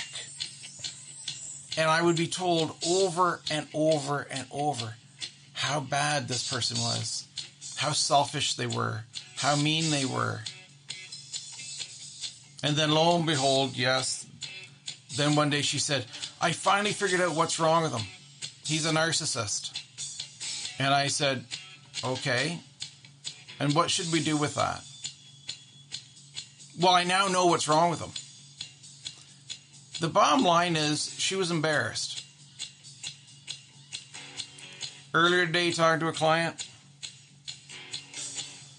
And 1.78 1.90
I 1.90 2.02
would 2.02 2.16
be 2.16 2.26
told 2.26 2.74
over 2.86 3.40
and 3.50 3.66
over 3.74 4.26
and 4.30 4.46
over 4.50 4.94
how 5.52 5.80
bad 5.80 6.28
this 6.28 6.50
person 6.50 6.78
was, 6.78 7.26
how 7.76 7.92
selfish 7.92 8.54
they 8.54 8.66
were, 8.66 9.04
how 9.36 9.56
mean 9.56 9.90
they 9.90 10.04
were. 10.04 10.40
And 12.62 12.76
then 12.76 12.90
lo 12.90 13.16
and 13.16 13.26
behold, 13.26 13.76
yes, 13.76 14.26
then 15.16 15.36
one 15.36 15.50
day 15.50 15.62
she 15.62 15.78
said, 15.78 16.04
I 16.40 16.52
finally 16.52 16.92
figured 16.92 17.20
out 17.20 17.34
what's 17.34 17.58
wrong 17.58 17.82
with 17.82 17.92
him. 17.92 18.06
He's 18.64 18.86
a 18.86 18.90
narcissist. 18.90 19.82
And 20.78 20.92
I 20.92 21.06
said, 21.06 21.44
okay. 22.06 22.60
And 23.58 23.74
what 23.74 23.90
should 23.90 24.12
we 24.12 24.22
do 24.22 24.36
with 24.36 24.54
that? 24.54 24.82
Well, 26.80 26.92
I 26.92 27.04
now 27.04 27.28
know 27.28 27.46
what's 27.46 27.68
wrong 27.68 27.90
with 27.90 28.00
them. 28.00 28.12
The 30.00 30.12
bottom 30.12 30.44
line 30.44 30.76
is 30.76 31.14
she 31.18 31.36
was 31.36 31.50
embarrassed. 31.50 32.22
Earlier 35.14 35.46
today, 35.46 35.72
talking 35.72 36.00
to 36.00 36.08
a 36.08 36.12
client, 36.12 36.68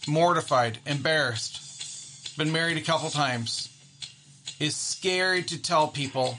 mortified, 0.07 0.77
embarrassed, 0.85 2.37
been 2.37 2.51
married 2.51 2.77
a 2.77 2.81
couple 2.81 3.09
times, 3.09 3.69
is 4.59 4.75
scared 4.75 5.47
to 5.47 5.59
tell 5.59 5.87
people 5.87 6.37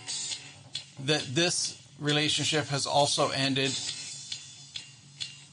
that 1.04 1.22
this 1.34 1.76
relationship 1.98 2.66
has 2.66 2.86
also 2.86 3.30
ended, 3.30 3.72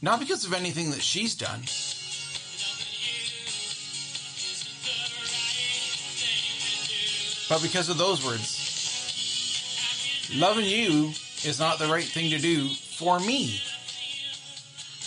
not 0.06 0.20
because 0.20 0.46
of 0.46 0.54
anything 0.54 0.92
that 0.92 1.02
she's 1.02 1.34
done. 1.34 1.62
But 7.50 7.64
because 7.64 7.90
of 7.90 7.98
those 7.98 8.24
words. 8.24 8.62
Loving 10.36 10.66
you 10.66 11.10
is 11.44 11.60
not 11.60 11.80
the 11.80 11.88
right 11.88 12.04
thing 12.04 12.30
to 12.30 12.38
do 12.38 12.68
for 12.68 13.20
me. 13.20 13.60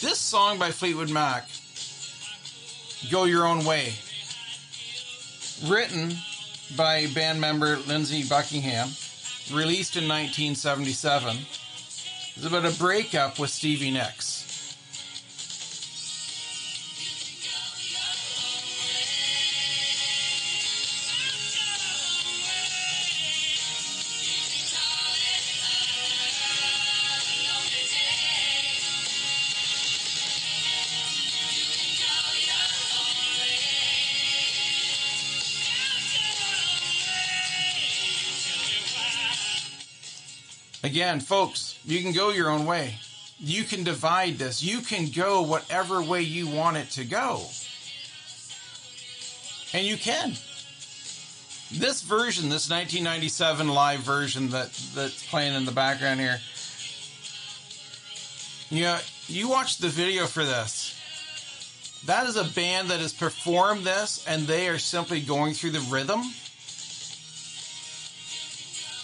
This 0.01 0.19
song 0.19 0.59
by 0.59 0.73
Fleetwood 0.73 1.11
Mac, 1.11 1.49
Go 3.09 3.23
Your 3.25 3.47
Own 3.47 3.65
Way, 3.65 3.95
written 5.67 6.13
by 6.77 7.07
band 7.15 7.41
member 7.41 7.77
Lindsey 7.87 8.25
Buckingham, 8.29 8.89
released 9.53 9.97
in 9.97 10.09
1977, 10.09 11.37
is 12.37 12.45
about 12.45 12.65
a 12.65 12.77
breakup 12.79 13.39
with 13.39 13.51
Stevie 13.51 13.93
Nicks. 13.93 14.38
Again, 40.89 41.21
folks, 41.21 41.79
you 41.85 42.01
can 42.01 42.13
go 42.13 42.31
your 42.31 42.49
own 42.49 42.65
way. 42.65 42.95
You 43.39 43.65
can 43.65 43.85
divide 43.85 44.39
this. 44.39 44.63
You 44.63 44.81
can 44.81 45.11
go 45.11 45.43
whatever 45.43 46.03
way 46.03 46.23
you 46.23 46.49
want 46.49 46.79
it 46.79 46.89
to 46.93 47.05
go. 47.05 47.43
And 49.75 49.87
you 49.87 49.99
can. 49.99 50.31
This 51.71 52.01
version, 52.01 52.49
this 52.49 52.71
1997 52.71 53.69
live 53.69 54.01
version 54.01 54.49
that 54.49 54.73
that's 54.95 55.29
playing 55.29 55.55
in 55.55 55.67
the 55.67 55.73
background 55.73 56.21
here. 56.21 56.39
You 58.71 58.85
know, 58.85 58.99
you 59.27 59.51
watch 59.51 59.77
the 59.77 59.89
video 59.89 60.25
for 60.25 60.43
this. 60.43 60.95
That 62.07 62.27
is 62.27 62.37
a 62.37 62.45
band 62.45 62.89
that 62.89 63.01
has 63.01 63.13
performed 63.13 63.85
this 63.85 64.25
and 64.27 64.47
they 64.47 64.69
are 64.71 64.79
simply 64.79 65.21
going 65.21 65.53
through 65.53 65.73
the 65.73 65.87
rhythm 65.91 66.23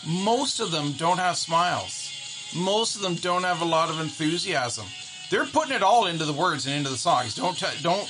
most 0.06 0.60
of 0.60 0.70
them 0.70 0.92
don't 0.92 1.18
have 1.18 1.36
smiles. 1.36 2.10
Most 2.54 2.96
of 2.96 3.02
them 3.02 3.14
don't 3.16 3.44
have 3.44 3.62
a 3.62 3.64
lot 3.64 3.90
of 3.90 4.00
enthusiasm. 4.00 4.86
They're 5.30 5.46
putting 5.46 5.74
it 5.74 5.82
all 5.82 6.06
into 6.06 6.24
the 6.24 6.32
words 6.32 6.66
and 6.66 6.76
into 6.76 6.90
the 6.90 6.96
songs. 6.96 7.34
Don't 7.34 7.58
t- 7.58 7.66
don't 7.82 8.08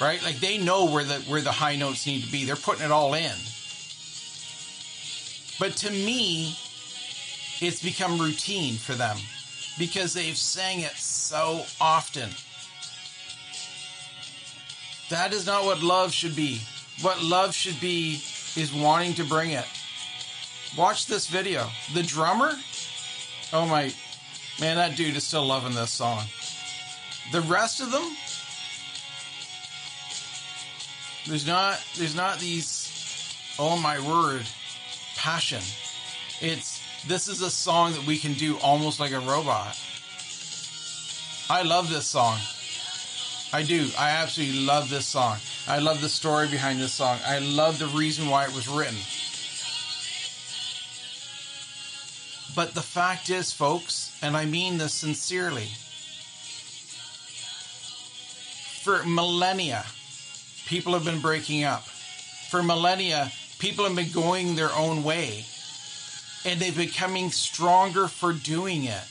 right? 0.00 0.22
Like 0.22 0.40
they 0.40 0.58
know 0.58 0.86
where 0.86 1.04
the 1.04 1.20
where 1.30 1.40
the 1.40 1.52
high 1.52 1.76
notes 1.76 2.06
need 2.06 2.24
to 2.24 2.32
be. 2.32 2.44
They're 2.44 2.56
putting 2.56 2.84
it 2.84 2.90
all 2.90 3.14
in. 3.14 3.36
But 5.60 5.76
to 5.76 5.90
me, 5.90 6.56
it's 7.60 7.82
become 7.82 8.18
routine 8.18 8.74
for 8.74 8.94
them 8.94 9.16
because 9.78 10.14
they've 10.14 10.36
sang 10.36 10.80
it 10.80 10.96
so 10.96 11.64
often. 11.80 12.30
That 15.10 15.32
is 15.32 15.46
not 15.46 15.64
what 15.64 15.82
love 15.82 16.12
should 16.12 16.34
be. 16.34 16.62
What 17.02 17.22
love 17.22 17.54
should 17.54 17.80
be 17.80 18.22
is 18.56 18.72
wanting 18.74 19.14
to 19.14 19.24
bring 19.24 19.50
it 19.50 19.66
Watch 20.76 21.06
this 21.06 21.26
video. 21.26 21.68
The 21.92 22.02
drummer, 22.02 22.52
oh 23.52 23.66
my, 23.66 23.92
man, 24.58 24.76
that 24.76 24.96
dude 24.96 25.16
is 25.16 25.24
still 25.24 25.46
loving 25.46 25.74
this 25.74 25.90
song. 25.90 26.24
The 27.30 27.42
rest 27.42 27.80
of 27.80 27.92
them, 27.92 28.16
there's 31.26 31.46
not, 31.46 31.78
there's 31.96 32.16
not 32.16 32.38
these, 32.38 33.54
oh 33.58 33.76
my 33.76 34.00
word, 34.00 34.46
passion. 35.16 35.60
It's, 36.40 36.82
this 37.06 37.28
is 37.28 37.42
a 37.42 37.50
song 37.50 37.92
that 37.92 38.06
we 38.06 38.16
can 38.16 38.32
do 38.32 38.56
almost 38.58 38.98
like 38.98 39.12
a 39.12 39.20
robot. 39.20 39.78
I 41.50 41.62
love 41.62 41.90
this 41.90 42.06
song. 42.06 42.38
I 43.52 43.62
do. 43.62 43.88
I 43.98 44.10
absolutely 44.10 44.60
love 44.60 44.88
this 44.88 45.04
song. 45.04 45.36
I 45.68 45.80
love 45.80 46.00
the 46.00 46.08
story 46.08 46.48
behind 46.48 46.80
this 46.80 46.94
song. 46.94 47.18
I 47.26 47.40
love 47.40 47.78
the 47.78 47.88
reason 47.88 48.28
why 48.28 48.44
it 48.44 48.54
was 48.54 48.66
written. 48.66 48.96
But 52.54 52.74
the 52.74 52.82
fact 52.82 53.30
is, 53.30 53.52
folks, 53.52 54.18
and 54.22 54.36
I 54.36 54.44
mean 54.44 54.76
this 54.78 54.92
sincerely, 54.92 55.68
for 58.82 59.02
millennia, 59.04 59.84
people 60.66 60.92
have 60.92 61.04
been 61.04 61.20
breaking 61.20 61.64
up. 61.64 61.84
For 62.50 62.62
millennia, 62.62 63.32
people 63.58 63.84
have 63.84 63.96
been 63.96 64.10
going 64.12 64.54
their 64.54 64.72
own 64.72 65.02
way. 65.04 65.46
And 66.44 66.60
they're 66.60 66.72
becoming 66.72 67.30
stronger 67.30 68.08
for 68.08 68.32
doing 68.32 68.84
it. 68.84 69.04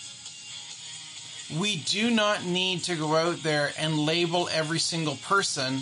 We 1.57 1.77
do 1.77 2.11
not 2.11 2.45
need 2.45 2.83
to 2.83 2.95
go 2.95 3.15
out 3.15 3.41
there 3.43 3.71
and 3.79 3.97
label 3.97 4.49
every 4.51 4.79
single 4.79 5.15
person 5.15 5.79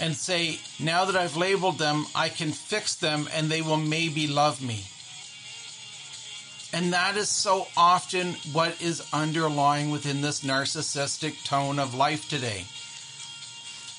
and 0.00 0.16
say, 0.16 0.58
now 0.78 1.04
that 1.04 1.16
I've 1.16 1.36
labeled 1.36 1.78
them, 1.78 2.06
I 2.14 2.30
can 2.30 2.50
fix 2.52 2.96
them 2.96 3.28
and 3.34 3.50
they 3.50 3.60
will 3.62 3.76
maybe 3.76 4.26
love 4.26 4.62
me. 4.62 4.86
And 6.72 6.92
that 6.92 7.16
is 7.16 7.28
so 7.28 7.66
often 7.76 8.34
what 8.52 8.80
is 8.80 9.06
underlying 9.12 9.90
within 9.90 10.20
this 10.20 10.44
narcissistic 10.44 11.44
tone 11.44 11.78
of 11.78 11.94
life 11.94 12.28
today. 12.28 12.64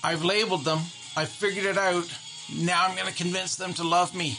I've 0.03 0.23
labeled 0.23 0.63
them, 0.63 0.79
I've 1.15 1.29
figured 1.29 1.65
it 1.65 1.77
out. 1.77 2.07
Now 2.57 2.87
I'm 2.87 2.95
going 2.95 3.07
to 3.07 3.13
convince 3.13 3.55
them 3.55 3.73
to 3.75 3.83
love 3.83 4.15
me. 4.15 4.37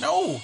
No. 0.00 0.40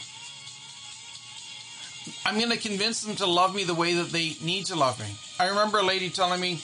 I'm 2.27 2.39
going 2.39 2.51
to 2.51 2.59
convince 2.59 3.03
them 3.03 3.17
to 3.17 3.27
love 3.27 3.55
me 3.55 3.65
the 3.65 3.75
way 3.75 3.95
that 3.95 4.11
they 4.11 4.37
need 4.43 4.67
to 4.67 4.77
love 4.77 4.99
me. 4.99 5.07
I 5.39 5.49
remember 5.49 5.79
a 5.79 5.85
lady 5.85 6.11
telling 6.11 6.41
me, 6.41 6.61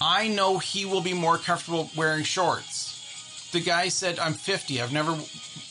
I 0.00 0.28
know 0.28 0.58
he 0.58 0.84
will 0.86 1.02
be 1.02 1.12
more 1.12 1.38
comfortable 1.38 1.90
wearing 1.96 2.24
shorts. 2.24 3.50
The 3.52 3.60
guy 3.60 3.88
said, 3.88 4.18
I'm 4.18 4.34
50. 4.34 4.80
I've 4.80 4.92
never 4.92 5.16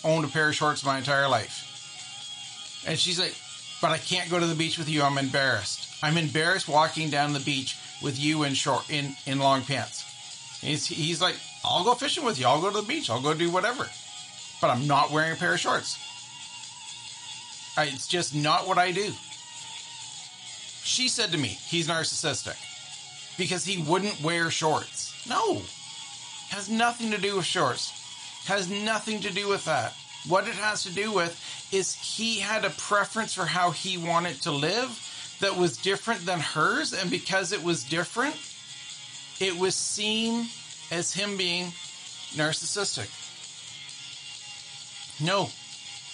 owned 0.03 0.25
a 0.25 0.27
pair 0.27 0.49
of 0.49 0.55
shorts 0.55 0.85
my 0.85 0.97
entire 0.97 1.27
life. 1.27 1.68
And 2.85 2.97
she's 2.97 3.19
like, 3.19 3.35
but 3.81 3.91
I 3.91 3.97
can't 3.97 4.29
go 4.29 4.39
to 4.39 4.45
the 4.45 4.55
beach 4.55 4.77
with 4.77 4.89
you. 4.89 5.01
I'm 5.03 5.17
embarrassed. 5.17 6.03
I'm 6.03 6.17
embarrassed 6.17 6.67
walking 6.67 7.09
down 7.09 7.33
the 7.33 7.39
beach 7.39 7.77
with 8.01 8.19
you 8.19 8.43
in 8.43 8.53
short 8.53 8.89
in, 8.89 9.15
in 9.25 9.39
long 9.39 9.61
pants. 9.63 10.05
He's, 10.61 10.85
he's 10.85 11.21
like, 11.21 11.35
I'll 11.63 11.83
go 11.83 11.93
fishing 11.93 12.25
with 12.25 12.39
you. 12.39 12.47
I'll 12.47 12.61
go 12.61 12.69
to 12.69 12.81
the 12.81 12.87
beach. 12.87 13.09
I'll 13.09 13.21
go 13.21 13.33
do 13.33 13.49
whatever. 13.49 13.87
But 14.61 14.69
I'm 14.69 14.87
not 14.87 15.11
wearing 15.11 15.33
a 15.33 15.35
pair 15.35 15.53
of 15.53 15.59
shorts. 15.59 15.97
I, 17.77 17.85
it's 17.85 18.07
just 18.07 18.35
not 18.35 18.67
what 18.67 18.77
I 18.77 18.91
do. 18.91 19.11
She 20.83 21.07
said 21.07 21.31
to 21.31 21.37
me, 21.37 21.47
he's 21.47 21.87
narcissistic 21.87 22.57
because 23.37 23.63
he 23.63 23.81
wouldn't 23.83 24.21
wear 24.21 24.49
shorts. 24.49 25.27
No, 25.29 25.61
has 26.49 26.69
nothing 26.69 27.11
to 27.11 27.17
do 27.17 27.37
with 27.37 27.45
shorts. 27.45 27.93
Has 28.47 28.69
nothing 28.69 29.19
to 29.21 29.31
do 29.31 29.47
with 29.47 29.63
that. 29.65 29.93
What 30.27 30.47
it 30.47 30.55
has 30.55 30.83
to 30.83 30.93
do 30.93 31.11
with 31.11 31.39
is 31.71 31.93
he 31.93 32.39
had 32.39 32.65
a 32.65 32.69
preference 32.71 33.33
for 33.33 33.45
how 33.45 33.71
he 33.71 33.97
wanted 33.97 34.41
to 34.41 34.51
live 34.51 35.37
that 35.39 35.57
was 35.57 35.77
different 35.77 36.25
than 36.25 36.39
hers, 36.39 36.93
and 36.93 37.09
because 37.09 37.53
it 37.53 37.63
was 37.63 37.83
different, 37.83 38.35
it 39.39 39.57
was 39.57 39.75
seen 39.75 40.47
as 40.91 41.13
him 41.13 41.37
being 41.37 41.71
narcissistic. 42.33 43.09
No, 45.21 45.49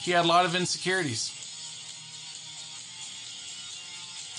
he 0.01 0.11
had 0.11 0.25
a 0.25 0.27
lot 0.27 0.45
of 0.45 0.55
insecurities. 0.55 1.31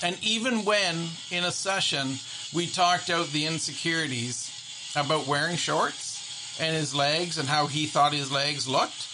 And 0.03 0.17
even 0.23 0.63
when 0.63 1.09
in 1.31 1.43
a 1.43 1.51
session 1.51 2.19
we 2.53 2.67
talked 2.67 3.09
out 3.09 3.27
the 3.29 3.45
insecurities 3.45 4.51
about 4.95 5.27
wearing 5.27 5.57
shorts 5.57 6.57
and 6.59 6.75
his 6.75 6.93
legs 6.93 7.37
and 7.37 7.49
how 7.49 7.67
he 7.67 7.87
thought 7.87 8.13
his 8.13 8.31
legs 8.31 8.67
looked, 8.67 9.07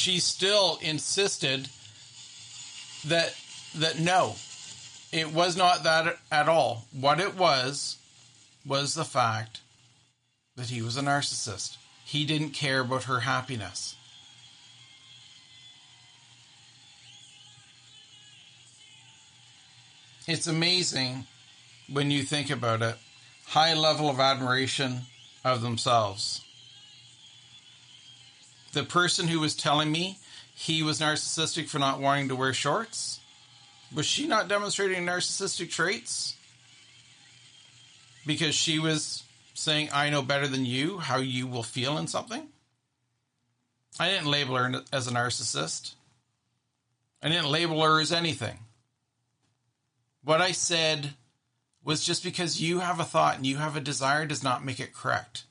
she 0.00 0.18
still 0.18 0.78
insisted 0.80 1.68
that 3.06 3.34
that 3.74 3.98
no, 3.98 4.34
it 5.12 5.30
was 5.30 5.58
not 5.58 5.84
that 5.84 6.16
at 6.32 6.48
all. 6.48 6.86
What 6.98 7.20
it 7.20 7.36
was 7.36 7.98
was 8.64 8.94
the 8.94 9.04
fact 9.04 9.60
that 10.56 10.70
he 10.70 10.80
was 10.80 10.96
a 10.96 11.02
narcissist. 11.02 11.76
He 12.04 12.24
didn't 12.24 12.50
care 12.50 12.80
about 12.80 13.04
her 13.04 13.20
happiness. 13.20 13.94
It's 20.26 20.46
amazing 20.46 21.26
when 21.92 22.10
you 22.10 22.22
think 22.22 22.48
about 22.48 22.80
it. 22.80 22.96
High 23.48 23.74
level 23.74 24.08
of 24.08 24.18
admiration 24.18 25.00
of 25.44 25.60
themselves. 25.60 26.42
The 28.72 28.84
person 28.84 29.28
who 29.28 29.40
was 29.40 29.54
telling 29.54 29.90
me 29.90 30.18
he 30.54 30.82
was 30.82 31.00
narcissistic 31.00 31.68
for 31.68 31.78
not 31.78 32.00
wanting 32.00 32.28
to 32.28 32.36
wear 32.36 32.52
shorts, 32.52 33.20
was 33.94 34.06
she 34.06 34.26
not 34.26 34.48
demonstrating 34.48 35.04
narcissistic 35.04 35.70
traits? 35.70 36.36
Because 38.26 38.54
she 38.54 38.78
was 38.78 39.24
saying, 39.54 39.88
I 39.92 40.10
know 40.10 40.22
better 40.22 40.46
than 40.46 40.64
you 40.64 40.98
how 40.98 41.16
you 41.16 41.46
will 41.46 41.62
feel 41.62 41.98
in 41.98 42.06
something? 42.06 42.48
I 43.98 44.08
didn't 44.08 44.30
label 44.30 44.56
her 44.56 44.82
as 44.92 45.08
a 45.08 45.10
narcissist. 45.10 45.94
I 47.22 47.28
didn't 47.28 47.50
label 47.50 47.82
her 47.82 48.00
as 48.00 48.12
anything. 48.12 48.60
What 50.22 50.40
I 50.40 50.52
said 50.52 51.14
was 51.84 52.04
just 52.04 52.22
because 52.22 52.60
you 52.60 52.80
have 52.80 53.00
a 53.00 53.04
thought 53.04 53.36
and 53.36 53.46
you 53.46 53.56
have 53.56 53.76
a 53.76 53.80
desire 53.80 54.26
does 54.26 54.44
not 54.44 54.64
make 54.64 54.80
it 54.80 54.94
correct. 54.94 55.44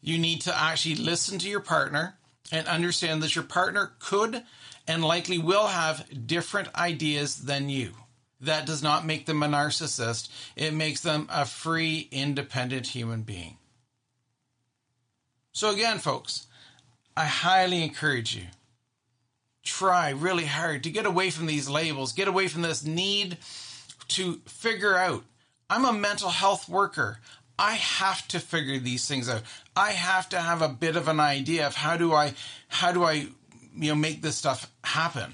You 0.00 0.18
need 0.18 0.42
to 0.42 0.58
actually 0.58 0.94
listen 0.94 1.38
to 1.40 1.48
your 1.48 1.60
partner 1.60 2.16
and 2.52 2.66
understand 2.66 3.22
that 3.22 3.34
your 3.34 3.44
partner 3.44 3.92
could 3.98 4.42
and 4.86 5.04
likely 5.04 5.38
will 5.38 5.68
have 5.68 6.26
different 6.26 6.74
ideas 6.74 7.44
than 7.44 7.68
you. 7.68 7.92
That 8.40 8.66
does 8.66 8.82
not 8.82 9.04
make 9.04 9.26
them 9.26 9.42
a 9.42 9.46
narcissist. 9.46 10.28
It 10.56 10.72
makes 10.72 11.00
them 11.00 11.28
a 11.30 11.44
free, 11.44 12.08
independent 12.10 12.88
human 12.88 13.22
being. 13.22 13.58
So, 15.52 15.70
again, 15.70 15.98
folks, 15.98 16.46
I 17.16 17.26
highly 17.26 17.82
encourage 17.82 18.34
you 18.34 18.44
try 19.62 20.10
really 20.10 20.46
hard 20.46 20.82
to 20.84 20.90
get 20.90 21.06
away 21.06 21.30
from 21.30 21.46
these 21.46 21.68
labels, 21.68 22.12
get 22.12 22.28
away 22.28 22.48
from 22.48 22.62
this 22.62 22.84
need 22.84 23.36
to 24.08 24.40
figure 24.46 24.96
out. 24.96 25.24
I'm 25.68 25.84
a 25.84 25.92
mental 25.92 26.30
health 26.30 26.68
worker. 26.68 27.18
I 27.58 27.74
have 27.74 28.26
to 28.28 28.40
figure 28.40 28.78
these 28.78 29.06
things 29.06 29.28
out. 29.28 29.42
I 29.80 29.92
have 29.92 30.28
to 30.30 30.38
have 30.38 30.60
a 30.60 30.68
bit 30.68 30.96
of 30.96 31.08
an 31.08 31.20
idea 31.20 31.66
of 31.66 31.74
how 31.74 31.96
do 31.96 32.12
I 32.12 32.34
how 32.68 32.92
do 32.92 33.02
I 33.02 33.12
you 33.12 33.88
know 33.88 33.94
make 33.94 34.20
this 34.20 34.36
stuff 34.36 34.70
happen. 34.84 35.32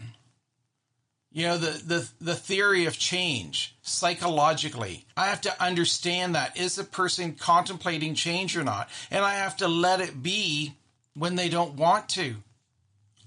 You 1.33 1.49
know 1.49 1.59
the 1.59 1.83
the 1.85 2.09
the 2.21 2.35
theory 2.37 2.87
of 2.87 2.97
change 2.97 3.75
psychologically. 3.83 5.05
I 5.17 5.27
have 5.27 5.41
to 5.43 5.63
understand 5.63 6.35
that 6.35 6.57
is 6.57 6.79
a 6.79 6.85
person 6.85 7.35
contemplating 7.35 8.15
change 8.15 8.57
or 8.57 8.63
not, 8.63 8.89
and 9.11 9.25
I 9.25 9.35
have 9.35 9.57
to 9.57 9.69
let 9.69 10.01
it 10.01 10.23
be 10.23 10.75
when 11.15 11.35
they 11.35 11.49
don't 11.49 11.75
want 11.75 12.09
to. 12.11 12.37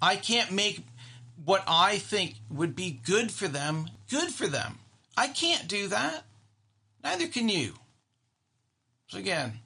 I 0.02 0.16
can't 0.16 0.52
make 0.52 0.86
what 1.44 1.64
I 1.68 1.98
think 1.98 2.36
would 2.50 2.76
be 2.76 2.92
good 2.92 3.30
for 3.32 3.50
them 3.50 3.90
good 4.10 4.32
for 4.32 4.48
them. 4.48 4.80
I 5.16 5.28
can't 5.28 5.68
do 5.68 5.88
that. 5.88 6.24
Neither 7.04 7.28
can 7.28 7.50
you. 7.50 7.74
So, 9.08 9.18
again, 9.18 9.60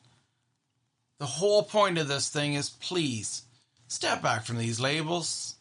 the 1.24 1.28
whole 1.28 1.64
point 1.64 1.98
of 1.98 2.10
this 2.10 2.28
thing 2.28 2.54
is 2.54 2.70
please 2.70 3.44
step 3.88 4.22
back 4.22 4.44
from 4.44 4.58
these 4.58 4.78
labels, 4.78 5.56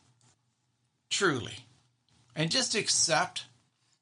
truly, 1.08 1.54
and 2.34 2.50
just 2.50 2.74
accept 2.74 3.44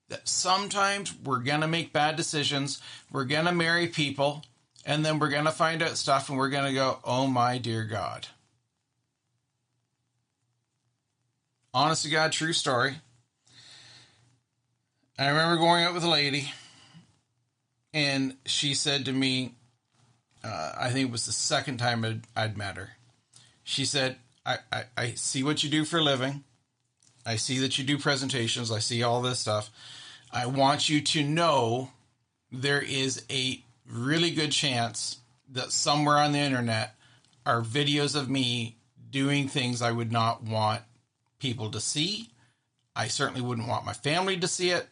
that 0.09 0.27
sometimes 0.27 1.15
we're 1.23 1.41
going 1.41 1.61
to 1.61 1.69
make 1.69 1.93
bad 1.93 2.17
decisions, 2.17 2.81
we're 3.13 3.27
going 3.27 3.45
to 3.45 3.53
marry 3.53 3.89
people, 3.89 4.43
and 4.87 5.05
then 5.05 5.19
we're 5.19 5.29
going 5.29 5.45
to 5.45 5.51
find 5.51 5.83
out 5.83 5.99
stuff 5.99 6.31
and 6.31 6.39
we're 6.39 6.49
going 6.49 6.65
to 6.65 6.73
go, 6.73 6.99
oh 7.05 7.27
my 7.27 7.59
dear 7.59 7.85
God. 7.85 8.27
Honest 11.75 12.05
to 12.05 12.11
God, 12.11 12.33
true 12.33 12.55
story. 12.55 12.95
I 15.19 15.29
remember 15.29 15.59
going 15.59 15.85
out 15.85 15.93
with 15.93 16.05
a 16.05 16.09
lady, 16.09 16.51
and 17.93 18.35
she 18.47 18.73
said 18.73 19.05
to 19.05 19.13
me, 19.13 19.57
uh, 20.43 20.73
I 20.79 20.91
think 20.91 21.09
it 21.09 21.13
was 21.13 21.27
the 21.27 21.33
second 21.33 21.79
time 21.79 22.05
I'd, 22.05 22.23
I'd 22.35 22.57
met 22.57 22.77
her. 22.77 22.91
She 23.63 23.85
said, 23.85 24.17
I, 24.45 24.59
I, 24.73 24.85
I 24.97 25.11
see 25.13 25.43
what 25.43 25.63
you 25.63 25.71
do 25.71 25.85
for 25.85 25.99
a 25.99 26.03
living. 26.03 26.45
I 27.27 27.37
see 27.37 27.59
that 27.59 27.79
you 27.79 27.85
do 27.85 27.99
presentations. 27.99 28.73
I 28.73 28.79
see 28.79 29.03
all 29.03 29.21
this 29.21 29.41
stuff. 29.41 29.71
I 30.33 30.47
want 30.47 30.89
you 30.89 31.01
to 31.01 31.23
know 31.23 31.91
there 32.51 32.81
is 32.81 33.25
a 33.31 33.63
really 33.87 34.31
good 34.31 34.53
chance 34.53 35.19
that 35.51 35.73
somewhere 35.73 36.17
on 36.17 36.33
the 36.33 36.39
internet 36.39 36.95
are 37.45 37.63
videos 37.63 38.17
of 38.17 38.31
me 38.31 38.77
doing 39.11 39.49
things 39.49 39.83
I 39.83 39.93
would 39.93 40.13
not 40.13 40.43
want 40.43 40.83
people 41.39 41.71
to 41.71 41.81
see. 41.81 42.31
I 42.95 43.09
certainly 43.09 43.41
wouldn't 43.41 43.69
want 43.69 43.85
my 43.85 43.93
family 43.93 44.39
to 44.39 44.49
see 44.49 44.71
it, 44.71 44.89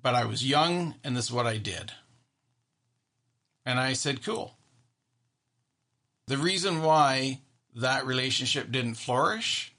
but 0.00 0.14
I 0.14 0.24
was 0.24 0.46
young 0.46 0.94
and 1.04 1.16
this 1.16 1.26
is 1.26 1.32
what 1.32 1.46
I 1.46 1.58
did. 1.58 1.92
And 3.64 3.78
I 3.78 3.92
said, 3.92 4.24
cool. 4.24 4.56
The 6.26 6.38
reason 6.38 6.82
why 6.82 7.40
that 7.74 8.06
relationship 8.06 8.70
didn't 8.70 8.94
flourish 8.94 9.74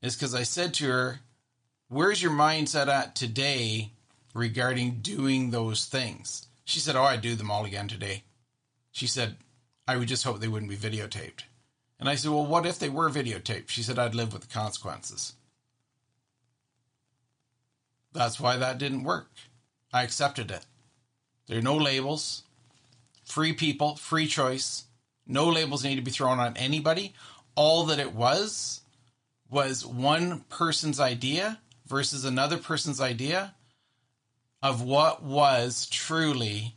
is 0.00 0.16
because 0.16 0.34
I 0.34 0.42
said 0.42 0.74
to 0.74 0.88
her, 0.88 1.20
Where's 1.88 2.22
your 2.22 2.32
mindset 2.32 2.88
at 2.88 3.14
today 3.14 3.92
regarding 4.34 5.00
doing 5.02 5.50
those 5.50 5.84
things? 5.84 6.46
She 6.64 6.80
said, 6.80 6.96
Oh, 6.96 7.02
I'd 7.02 7.20
do 7.20 7.34
them 7.34 7.50
all 7.50 7.64
again 7.64 7.86
today. 7.86 8.24
She 8.90 9.06
said, 9.06 9.36
I 9.86 9.96
would 9.96 10.08
just 10.08 10.24
hope 10.24 10.40
they 10.40 10.48
wouldn't 10.48 10.70
be 10.70 10.76
videotaped. 10.76 11.42
And 12.00 12.08
I 12.08 12.14
said, 12.14 12.30
Well, 12.30 12.46
what 12.46 12.66
if 12.66 12.78
they 12.78 12.88
were 12.88 13.10
videotaped? 13.10 13.68
She 13.68 13.82
said, 13.82 13.98
I'd 13.98 14.14
live 14.14 14.32
with 14.32 14.42
the 14.42 14.52
consequences. 14.52 15.34
That's 18.12 18.40
why 18.40 18.56
that 18.56 18.78
didn't 18.78 19.04
work. 19.04 19.30
I 19.92 20.02
accepted 20.02 20.50
it. 20.50 20.66
There 21.46 21.58
are 21.58 21.62
no 21.62 21.76
labels 21.76 22.42
free 23.24 23.52
people, 23.52 23.96
free 23.96 24.26
choice. 24.26 24.84
No 25.26 25.48
labels 25.48 25.84
need 25.84 25.96
to 25.96 26.02
be 26.02 26.10
thrown 26.10 26.38
on 26.38 26.56
anybody. 26.56 27.14
All 27.54 27.84
that 27.86 27.98
it 27.98 28.14
was 28.14 28.80
was 29.50 29.84
one 29.84 30.40
person's 30.48 30.98
idea 30.98 31.60
versus 31.86 32.24
another 32.24 32.56
person's 32.56 33.00
idea 33.00 33.54
of 34.62 34.82
what 34.82 35.22
was 35.22 35.86
truly 35.86 36.74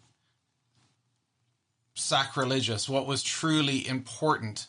sacrilegious, 1.94 2.90
what 2.90 3.08
was 3.08 3.24
truly 3.24 3.88
important 3.88 4.68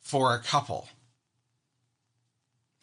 for 0.00 0.34
a 0.34 0.42
couple. 0.42 0.88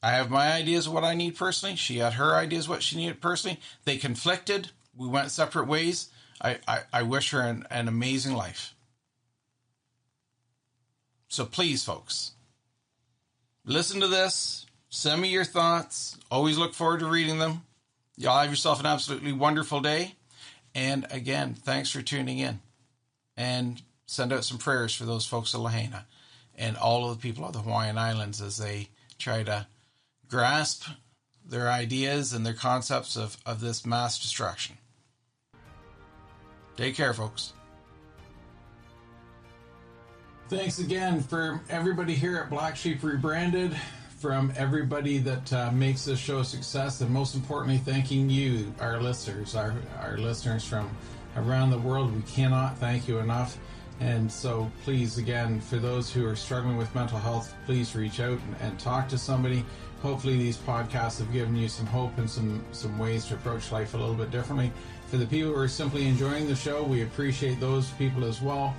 I 0.04 0.12
have 0.12 0.30
my 0.30 0.52
ideas 0.52 0.90
what 0.90 1.06
I 1.06 1.16
need 1.16 1.38
personally. 1.38 1.78
She 1.78 2.00
had 2.00 2.14
her 2.14 2.36
ideas 2.36 2.68
what 2.68 2.84
she 2.84 2.98
needed 2.98 3.22
personally. 3.22 3.60
They 3.86 3.98
conflicted. 3.98 4.70
We 4.96 5.08
went 5.08 5.32
separate 5.32 5.68
ways. 5.68 6.10
I, 6.44 6.58
I, 6.68 6.80
I 6.92 7.04
wish 7.04 7.32
her 7.32 7.42
an, 7.42 7.66
an 7.70 7.88
amazing 7.88 8.36
life. 8.36 8.76
So 11.30 11.46
please, 11.46 11.84
folks, 11.84 12.32
listen 13.66 14.02
to 14.02 14.08
this. 14.08 14.66
Send 14.90 15.22
me 15.22 15.30
your 15.30 15.46
thoughts. 15.46 16.18
Always 16.30 16.58
look 16.58 16.74
forward 16.76 17.00
to 17.00 17.08
reading 17.08 17.40
them. 17.40 17.64
Y'all 18.18 18.40
have 18.40 18.52
yourself 18.52 18.80
an 18.80 18.86
absolutely 18.86 19.32
wonderful 19.32 19.80
day. 19.80 20.16
And 20.76 21.08
again, 21.10 21.56
thanks 21.56 21.90
for 21.90 22.02
tuning 22.02 22.38
in. 22.38 22.60
And 23.36 23.82
send 24.06 24.32
out 24.32 24.46
some 24.46 24.60
prayers 24.60 24.94
for 24.94 25.06
those 25.06 25.26
folks 25.26 25.54
of 25.54 25.62
Lahaina 25.62 26.06
and 26.56 26.78
all 26.78 27.10
of 27.10 27.18
the 27.18 27.22
people 27.22 27.46
of 27.46 27.54
the 27.54 27.60
Hawaiian 27.60 27.98
Islands 27.98 28.42
as 28.42 28.58
they 28.58 28.90
try 29.18 29.42
to 29.44 29.66
grasp 30.28 30.88
their 31.44 31.72
ideas 31.72 32.34
and 32.34 32.46
their 32.46 32.54
concepts 32.54 33.16
of, 33.16 33.38
of 33.46 33.60
this 33.60 33.86
mass 33.86 34.20
destruction. 34.20 34.78
Take 36.76 36.96
care, 36.96 37.14
folks. 37.14 37.54
Thanks 40.50 40.80
again 40.80 41.22
for 41.22 41.62
everybody 41.70 42.14
here 42.14 42.38
at 42.38 42.50
Black 42.50 42.76
Sheep 42.76 43.04
Rebranded, 43.04 43.76
from 44.20 44.54
everybody 44.56 45.18
that 45.20 45.54
uh, 45.54 45.72
makes 45.72 46.06
this 46.06 46.20
show 46.20 46.40
a 46.40 46.46
success, 46.46 47.02
and 47.02 47.10
most 47.10 47.36
importantly, 47.36 47.78
thanking 47.78 48.30
you, 48.30 48.74
our 48.80 49.02
listeners, 49.02 49.56
our, 49.56 49.74
our 50.00 50.18
listeners 50.18 50.64
from 50.64 50.90
around 51.38 51.72
the 51.72 51.80
world. 51.80 52.14
We 52.16 52.22
cannot 52.22 52.78
thank 52.78 53.08
you 53.08 53.20
enough. 53.20 53.58
And 54.00 54.32
so, 54.32 54.72
please, 54.84 55.18
again, 55.18 55.62
for 55.62 55.78
those 55.78 56.12
who 56.12 56.26
are 56.26 56.36
struggling 56.36 56.78
with 56.78 56.94
mental 56.96 57.20
health, 57.20 57.54
please 57.66 57.96
reach 57.96 58.20
out 58.20 58.40
and, 58.40 58.56
and 58.62 58.80
talk 58.80 59.08
to 59.10 59.18
somebody 59.18 59.66
hopefully 60.04 60.38
these 60.38 60.58
podcasts 60.58 61.18
have 61.18 61.32
given 61.32 61.56
you 61.56 61.70
some 61.70 61.86
hope 61.86 62.16
and 62.18 62.30
some 62.30 62.64
some 62.74 63.00
ways 63.00 63.26
to 63.26 63.36
approach 63.36 63.72
life 63.72 63.94
a 63.94 63.98
little 63.98 64.14
bit 64.14 64.30
differently 64.32 64.70
for 65.14 65.20
the 65.20 65.28
people 65.28 65.54
who 65.54 65.60
are 65.60 65.68
simply 65.68 66.08
enjoying 66.08 66.48
the 66.48 66.56
show 66.56 66.82
we 66.82 67.04
appreciate 67.04 67.60
those 67.60 67.92
people 68.00 68.26
as 68.26 68.42
well. 68.42 68.76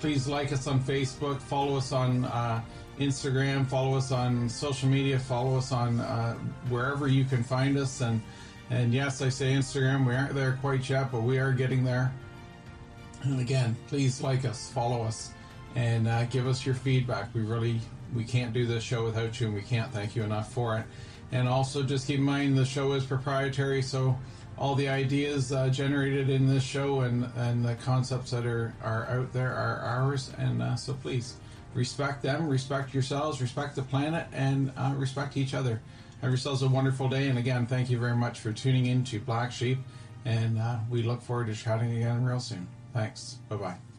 Please 0.00 0.28
like 0.28 0.52
us 0.52 0.66
on 0.66 0.78
facebook 0.78 1.40
follow 1.40 1.78
us 1.78 1.92
on 1.92 2.26
uh, 2.26 2.60
instagram 2.98 3.66
follow 3.66 3.96
us 3.96 4.12
on 4.12 4.50
social 4.50 4.86
media 4.86 5.18
follow 5.18 5.56
us 5.56 5.72
on 5.72 5.98
uh, 6.00 6.34
wherever 6.68 7.08
you 7.08 7.24
can 7.24 7.42
find 7.42 7.78
us. 7.78 8.02
And 8.02 8.20
and 8.68 8.92
yes 8.92 9.22
i 9.22 9.30
say 9.30 9.54
instagram 9.54 10.06
we 10.06 10.14
aren't 10.14 10.34
there 10.34 10.58
quite 10.60 10.90
yet 10.90 11.10
but 11.10 11.22
we 11.22 11.38
are 11.38 11.52
getting 11.52 11.84
there. 11.84 12.12
And 13.22 13.40
again 13.40 13.74
please 13.88 14.20
like 14.20 14.44
us 14.44 14.70
follow 14.72 15.02
us 15.02 15.30
and 15.74 16.06
uh, 16.06 16.26
give 16.26 16.46
us 16.46 16.66
your 16.66 16.74
feedback. 16.74 17.34
We 17.34 17.40
really 17.40 17.80
we 18.14 18.24
can't 18.24 18.52
do 18.52 18.66
this 18.66 18.82
show 18.82 19.04
without 19.04 19.40
you, 19.40 19.46
and 19.46 19.56
we 19.56 19.62
can't 19.62 19.90
thank 19.90 20.14
you 20.14 20.22
enough 20.22 20.52
for 20.52 20.76
it. 20.76 20.84
And 21.34 21.48
also, 21.48 21.82
just 21.82 22.06
keep 22.06 22.18
in 22.18 22.24
mind 22.24 22.58
the 22.58 22.66
show 22.66 22.92
is 22.92 23.06
proprietary, 23.06 23.80
so 23.80 24.18
all 24.62 24.76
the 24.76 24.88
ideas 24.88 25.50
uh, 25.50 25.68
generated 25.68 26.30
in 26.30 26.46
this 26.46 26.62
show 26.62 27.00
and, 27.00 27.28
and 27.36 27.64
the 27.64 27.74
concepts 27.74 28.30
that 28.30 28.46
are, 28.46 28.72
are 28.80 29.06
out 29.10 29.32
there 29.32 29.52
are 29.52 29.80
ours. 29.80 30.30
And 30.38 30.62
uh, 30.62 30.76
so 30.76 30.94
please 30.94 31.34
respect 31.74 32.22
them, 32.22 32.48
respect 32.48 32.94
yourselves, 32.94 33.42
respect 33.42 33.74
the 33.74 33.82
planet, 33.82 34.28
and 34.32 34.70
uh, 34.76 34.94
respect 34.96 35.36
each 35.36 35.52
other. 35.52 35.82
Have 36.20 36.30
yourselves 36.30 36.62
a 36.62 36.68
wonderful 36.68 37.08
day. 37.08 37.26
And 37.26 37.40
again, 37.40 37.66
thank 37.66 37.90
you 37.90 37.98
very 37.98 38.14
much 38.14 38.38
for 38.38 38.52
tuning 38.52 38.86
in 38.86 39.02
to 39.06 39.18
Black 39.18 39.50
Sheep. 39.50 39.78
And 40.24 40.60
uh, 40.60 40.78
we 40.88 41.02
look 41.02 41.22
forward 41.22 41.48
to 41.48 41.56
chatting 41.56 41.96
again 41.96 42.24
real 42.24 42.38
soon. 42.38 42.68
Thanks. 42.94 43.38
Bye 43.48 43.56
bye. 43.56 43.91